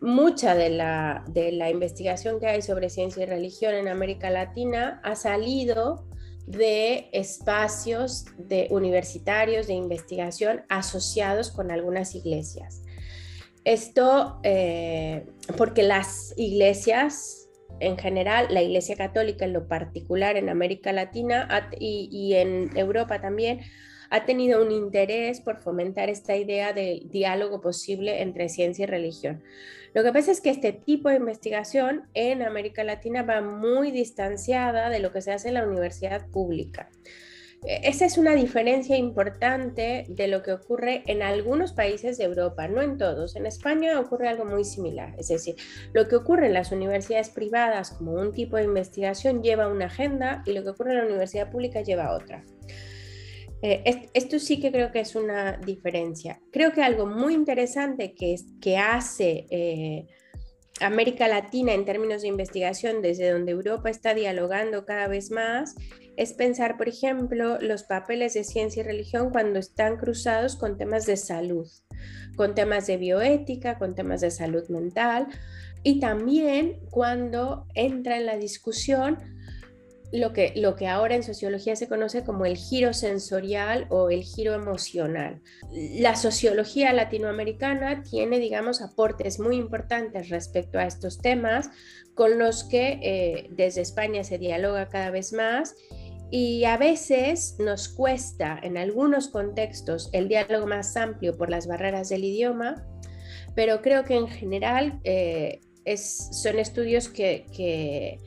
mucha 0.00 0.54
de 0.54 0.70
la, 0.70 1.24
de 1.28 1.52
la 1.52 1.70
investigación 1.70 2.40
que 2.40 2.46
hay 2.46 2.62
sobre 2.62 2.90
ciencia 2.90 3.22
y 3.22 3.26
religión 3.26 3.74
en 3.74 3.88
América 3.88 4.30
Latina 4.30 5.00
ha 5.04 5.16
salido 5.16 6.06
de 6.46 7.08
espacios 7.12 8.26
de 8.36 8.68
universitarios 8.70 9.66
de 9.66 9.74
investigación 9.74 10.62
asociados 10.68 11.50
con 11.50 11.70
algunas 11.70 12.14
iglesias. 12.14 12.83
Esto 13.64 14.40
eh, 14.42 15.26
porque 15.56 15.82
las 15.82 16.34
iglesias 16.36 17.44
en 17.80 17.98
general, 17.98 18.46
la 18.50 18.62
Iglesia 18.62 18.96
Católica 18.96 19.44
en 19.44 19.52
lo 19.52 19.68
particular 19.68 20.36
en 20.36 20.48
América 20.48 20.92
Latina 20.92 21.48
y, 21.78 22.34
en 22.34 22.76
Europa 22.76 23.20
también, 23.20 23.60
ha 24.10 24.24
tenido 24.26 24.62
un 24.62 24.70
interés 24.70 25.40
por 25.40 25.58
fomentar 25.58 26.08
esta 26.08 26.36
idea 26.36 26.72
de 26.72 27.02
diálogo 27.06 27.60
posible 27.60 28.22
entre 28.22 28.48
ciencia 28.48 28.84
y 28.84 28.86
religión. 28.86 29.42
Lo 29.92 30.02
que 30.02 30.12
pasa 30.12 30.30
es 30.30 30.40
que 30.40 30.50
este 30.50 30.72
tipo 30.72 31.08
de 31.08 31.16
investigación 31.16 32.08
en 32.14 32.42
América 32.42 32.84
Latina 32.84 33.22
va 33.22 33.40
muy 33.40 33.90
distanciada 33.90 34.88
de 34.88 35.00
lo 35.00 35.12
que 35.12 35.22
se 35.22 35.32
hace 35.32 35.48
en 35.48 35.54
la 35.54 35.66
universidad 35.66 36.26
pública. 36.28 36.90
E-, 37.66 37.88
esa 37.88 38.04
es 38.04 38.18
una 38.18 38.34
diferencia 38.34 38.96
importante 38.96 40.06
de 40.08 40.28
lo 40.28 40.42
que 40.42 40.52
ocurre 40.52 41.02
en 41.06 41.22
algunos 41.22 41.72
países 41.72 42.18
de 42.18 42.24
Europa, 42.24 42.68
no 42.68 42.82
en 42.82 42.98
todos. 42.98 43.36
En 43.36 43.46
España 43.46 43.98
ocurre 43.98 44.28
algo 44.28 44.44
muy 44.44 44.64
similar, 44.64 45.14
es 45.18 45.28
decir, 45.28 45.56
lo 45.92 46.08
que 46.08 46.16
ocurre 46.16 46.46
en 46.46 46.54
las 46.54 46.72
universidades 46.72 47.30
privadas 47.30 47.92
como 47.92 48.12
un 48.12 48.32
tipo 48.32 48.56
de 48.56 48.64
investigación 48.64 49.42
lleva 49.42 49.68
una 49.68 49.86
agenda 49.86 50.42
y 50.46 50.52
lo 50.52 50.62
que 50.62 50.70
ocurre 50.70 50.92
en 50.92 50.98
la 50.98 51.06
universidad 51.06 51.50
pública 51.50 51.82
lleva 51.82 52.14
otra. 52.14 52.44
Eh, 53.62 54.10
esto 54.12 54.38
sí 54.38 54.60
que 54.60 54.70
creo 54.70 54.92
que 54.92 55.00
es 55.00 55.16
una 55.16 55.56
diferencia. 55.56 56.38
Creo 56.52 56.72
que 56.72 56.82
algo 56.82 57.06
muy 57.06 57.32
interesante 57.32 58.14
que, 58.14 58.36
que 58.60 58.76
hace 58.76 59.46
eh, 59.48 60.06
América 60.80 61.28
Latina 61.28 61.72
en 61.72 61.86
términos 61.86 62.20
de 62.20 62.28
investigación, 62.28 63.00
desde 63.00 63.30
donde 63.30 63.52
Europa 63.52 63.88
está 63.88 64.12
dialogando 64.12 64.84
cada 64.84 65.08
vez 65.08 65.30
más, 65.30 65.76
es 66.16 66.32
pensar, 66.32 66.76
por 66.76 66.88
ejemplo, 66.88 67.58
los 67.60 67.82
papeles 67.84 68.34
de 68.34 68.44
ciencia 68.44 68.82
y 68.82 68.86
religión 68.86 69.30
cuando 69.30 69.58
están 69.58 69.96
cruzados 69.96 70.56
con 70.56 70.76
temas 70.76 71.06
de 71.06 71.16
salud, 71.16 71.68
con 72.36 72.54
temas 72.54 72.86
de 72.86 72.96
bioética, 72.96 73.78
con 73.78 73.94
temas 73.94 74.20
de 74.20 74.30
salud 74.30 74.68
mental 74.68 75.26
y 75.82 76.00
también 76.00 76.80
cuando 76.90 77.66
entra 77.74 78.16
en 78.16 78.26
la 78.26 78.36
discusión 78.36 79.18
lo 80.14 80.32
que, 80.32 80.52
lo 80.54 80.76
que 80.76 80.86
ahora 80.86 81.16
en 81.16 81.24
sociología 81.24 81.74
se 81.74 81.88
conoce 81.88 82.22
como 82.22 82.46
el 82.46 82.56
giro 82.56 82.92
sensorial 82.92 83.86
o 83.90 84.10
el 84.10 84.22
giro 84.22 84.54
emocional. 84.54 85.42
La 85.72 86.14
sociología 86.14 86.92
latinoamericana 86.92 88.02
tiene, 88.02 88.38
digamos, 88.38 88.80
aportes 88.80 89.40
muy 89.40 89.56
importantes 89.56 90.28
respecto 90.28 90.78
a 90.78 90.84
estos 90.84 91.18
temas 91.18 91.68
con 92.14 92.38
los 92.38 92.62
que 92.62 93.00
eh, 93.02 93.48
desde 93.50 93.80
España 93.80 94.22
se 94.22 94.38
dialoga 94.38 94.88
cada 94.88 95.10
vez 95.10 95.32
más 95.32 95.74
y 96.30 96.64
a 96.64 96.76
veces 96.76 97.56
nos 97.58 97.88
cuesta 97.88 98.58
en 98.62 98.76
algunos 98.76 99.28
contextos 99.28 100.10
el 100.12 100.28
diálogo 100.28 100.66
más 100.66 100.96
amplio 100.96 101.36
por 101.36 101.50
las 101.50 101.66
barreras 101.66 102.08
del 102.08 102.24
idioma, 102.24 102.84
pero 103.54 103.82
creo 103.82 104.04
que 104.04 104.16
en 104.16 104.28
general 104.28 105.00
eh, 105.04 105.60
son 105.96 106.58
estudios 106.58 107.08
que, 107.08 108.18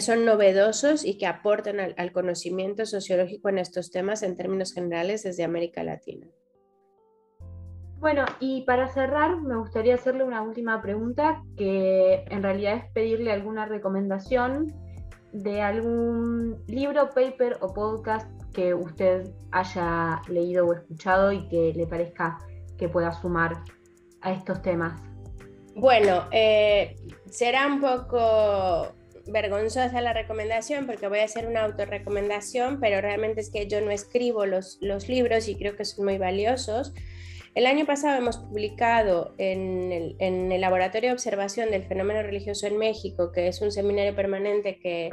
son 0.00 0.26
novedosos 0.26 1.04
y 1.04 1.16
que 1.16 1.26
aportan 1.26 1.80
al, 1.80 2.12
conocimiento 2.12 2.84
sociológico 2.84 3.48
en 3.48 3.58
estos 3.58 3.90
temas 3.90 4.22
en 4.22 4.36
términos 4.36 4.74
generales 4.74 5.22
desde 5.22 5.42
América 5.42 5.82
Latina. 5.82 6.26
Bueno, 7.98 8.26
y 8.40 8.62
para 8.62 8.88
cerrar, 8.92 9.40
me 9.40 9.56
gustaría 9.56 9.94
hacerle 9.94 10.22
una 10.22 10.42
última 10.42 10.82
pregunta, 10.82 11.42
que 11.56 12.24
en 12.30 12.42
realidad 12.42 12.76
es 12.76 12.92
pedirle 12.92 13.32
alguna 13.32 13.64
recomendación 13.64 14.85
de 15.42 15.60
algún 15.60 16.62
libro, 16.66 17.10
paper 17.10 17.58
o 17.60 17.72
podcast 17.74 18.26
que 18.54 18.72
usted 18.72 19.30
haya 19.52 20.22
leído 20.28 20.66
o 20.66 20.72
escuchado 20.72 21.30
y 21.30 21.46
que 21.48 21.72
le 21.74 21.86
parezca 21.86 22.38
que 22.78 22.88
pueda 22.88 23.12
sumar 23.12 23.62
a 24.22 24.32
estos 24.32 24.62
temas. 24.62 25.00
Bueno, 25.74 26.26
eh, 26.32 26.96
será 27.30 27.66
un 27.66 27.82
poco 27.82 28.94
vergonzosa 29.26 30.00
la 30.00 30.14
recomendación 30.14 30.86
porque 30.86 31.06
voy 31.08 31.18
a 31.18 31.24
hacer 31.24 31.46
una 31.46 31.64
autorrecomendación, 31.64 32.80
pero 32.80 33.02
realmente 33.02 33.42
es 33.42 33.50
que 33.50 33.66
yo 33.66 33.82
no 33.82 33.90
escribo 33.90 34.46
los, 34.46 34.78
los 34.80 35.08
libros 35.08 35.48
y 35.48 35.56
creo 35.56 35.76
que 35.76 35.84
son 35.84 36.06
muy 36.06 36.16
valiosos. 36.16 36.94
El 37.56 37.64
año 37.64 37.86
pasado 37.86 38.18
hemos 38.18 38.36
publicado 38.36 39.34
en 39.38 40.14
el, 40.18 40.60
Laboratorio 40.60 41.08
de 41.08 41.14
Observación 41.14 41.70
del 41.70 41.84
Fenómeno 41.84 42.22
Religioso 42.22 42.66
en 42.66 42.76
México, 42.76 43.32
que 43.32 43.48
es 43.48 43.62
un 43.62 43.72
seminario 43.72 44.14
permanente 44.14 44.78
que, 44.78 45.08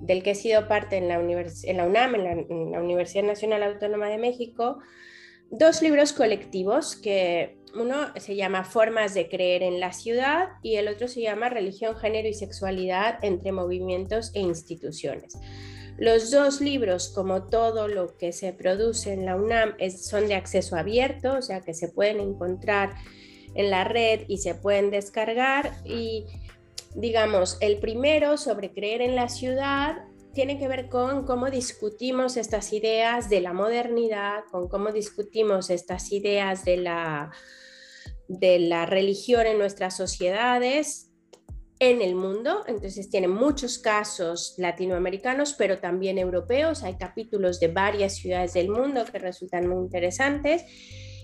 del 0.00 0.22
que 0.22 0.30
he 0.30 0.34
sido 0.36 0.68
parte 0.68 0.98
en 0.98 1.08
la, 1.08 1.16
en 1.16 1.76
la 1.76 1.84
UNAM, 1.84 2.14
en 2.14 2.70
la, 2.70 2.80
Universidad 2.80 3.24
Nacional 3.24 3.64
Autónoma 3.64 4.08
de 4.08 4.18
México, 4.18 4.78
dos 5.50 5.82
libros 5.82 6.12
colectivos 6.12 6.94
que 6.94 7.58
uno 7.74 8.12
se 8.18 8.36
llama 8.36 8.62
Formas 8.62 9.12
de 9.12 9.28
creer 9.28 9.64
en 9.64 9.80
la 9.80 9.92
ciudad 9.92 10.50
y 10.62 10.76
el 10.76 10.86
otro 10.86 11.08
se 11.08 11.22
llama 11.22 11.48
Religión, 11.48 11.96
género 11.96 12.28
y 12.28 12.34
sexualidad 12.34 13.18
entre 13.22 13.50
movimientos 13.50 14.30
e 14.36 14.38
instituciones. 14.38 15.36
Los 15.96 16.30
dos 16.32 16.60
libros, 16.60 17.08
como 17.08 17.44
todo 17.44 17.86
lo 17.86 18.16
que 18.16 18.32
se 18.32 18.52
produce 18.52 19.12
en 19.12 19.26
la 19.26 19.36
UNAM, 19.36 19.76
son 19.96 20.26
de 20.26 20.34
acceso 20.34 20.76
abierto, 20.76 21.34
o 21.38 21.42
sea 21.42 21.60
que 21.60 21.72
se 21.72 21.88
pueden 21.88 22.18
encontrar 22.18 22.94
en 23.54 23.70
la 23.70 23.84
red 23.84 24.22
y 24.26 24.38
se 24.38 24.56
pueden 24.56 24.90
descargar. 24.90 25.72
Y 25.84 26.26
digamos, 26.96 27.58
el 27.60 27.78
primero 27.78 28.36
sobre 28.36 28.72
creer 28.72 29.02
en 29.02 29.14
la 29.14 29.28
ciudad 29.28 30.04
tiene 30.32 30.58
que 30.58 30.66
ver 30.66 30.88
con 30.88 31.24
cómo 31.24 31.48
discutimos 31.48 32.36
estas 32.36 32.72
ideas 32.72 33.30
de 33.30 33.40
la 33.40 33.52
modernidad, 33.52 34.42
con 34.50 34.68
cómo 34.68 34.90
discutimos 34.90 35.70
estas 35.70 36.10
ideas 36.10 36.64
de 36.64 36.76
la, 36.78 37.30
de 38.26 38.58
la 38.58 38.84
religión 38.84 39.46
en 39.46 39.58
nuestras 39.58 39.96
sociedades 39.96 41.03
en 41.90 42.02
el 42.02 42.14
mundo, 42.14 42.64
entonces 42.66 43.10
tiene 43.10 43.28
muchos 43.28 43.78
casos 43.78 44.54
latinoamericanos, 44.58 45.54
pero 45.54 45.78
también 45.78 46.18
europeos, 46.18 46.82
hay 46.82 46.94
capítulos 46.94 47.60
de 47.60 47.68
varias 47.68 48.14
ciudades 48.14 48.54
del 48.54 48.68
mundo 48.68 49.04
que 49.04 49.18
resultan 49.18 49.68
muy 49.68 49.84
interesantes. 49.84 50.64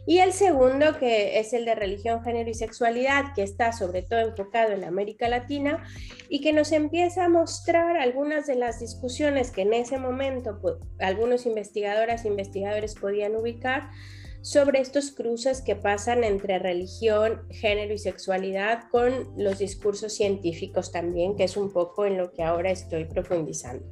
Y 0.07 0.18
el 0.18 0.33
segundo, 0.33 0.99
que 0.99 1.38
es 1.38 1.53
el 1.53 1.64
de 1.64 1.75
religión, 1.75 2.25
género 2.25 2.49
y 2.51 2.55
sexualidad, 2.55 3.35
que 3.35 3.42
está 3.42 3.73
sobre 3.73 4.03
todo 4.03 4.20
enfocado 4.20 4.73
en 4.73 4.85
América 4.85 5.29
Latina 5.29 5.85
y 6.29 6.40
que 6.40 6.53
nos 6.53 6.73
empieza 6.73 7.27
a 7.27 7.29
mostrar 7.29 7.99
algunas 7.99 8.46
de 8.46 8.57
las 8.57 8.81
discusiones 8.81 9.51
que 9.51 9.62
en 9.62 9.75
ese 9.75 9.99
momento 9.99 10.59
pues, 10.61 10.77
algunos 10.99 11.44
investigadoras 11.44 12.25
e 12.25 12.29
investigadores 12.29 12.94
podían 12.94 13.37
ubicar 13.37 13.90
sobre 14.42 14.81
estos 14.81 15.11
cruces 15.11 15.62
que 15.62 15.76
pasan 15.76 16.24
entre 16.24 16.59
religión, 16.59 17.42
género 17.50 17.94
y 17.94 17.98
sexualidad 17.98 18.85
con 18.90 19.12
los 19.37 19.59
discursos 19.59 20.14
científicos 20.14 20.92
también, 20.92 21.37
que 21.37 21.44
es 21.44 21.57
un 21.57 21.72
poco 21.72 22.07
en 22.07 22.16
lo 22.16 22.33
que 22.33 22.42
ahora 22.42 22.70
estoy 22.70 23.05
profundizando. 23.05 23.85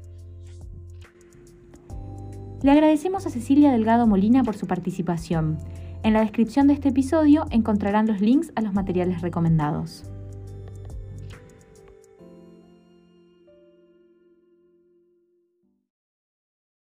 Le 2.62 2.70
agradecemos 2.72 3.26
a 3.26 3.30
Cecilia 3.30 3.70
Delgado 3.70 4.06
Molina 4.06 4.42
por 4.42 4.56
su 4.56 4.66
participación. 4.66 5.58
En 6.02 6.12
la 6.12 6.20
descripción 6.20 6.66
de 6.66 6.74
este 6.74 6.88
episodio 6.88 7.44
encontrarán 7.50 8.06
los 8.06 8.20
links 8.20 8.52
a 8.56 8.62
los 8.62 8.72
materiales 8.72 9.20
recomendados. 9.20 10.04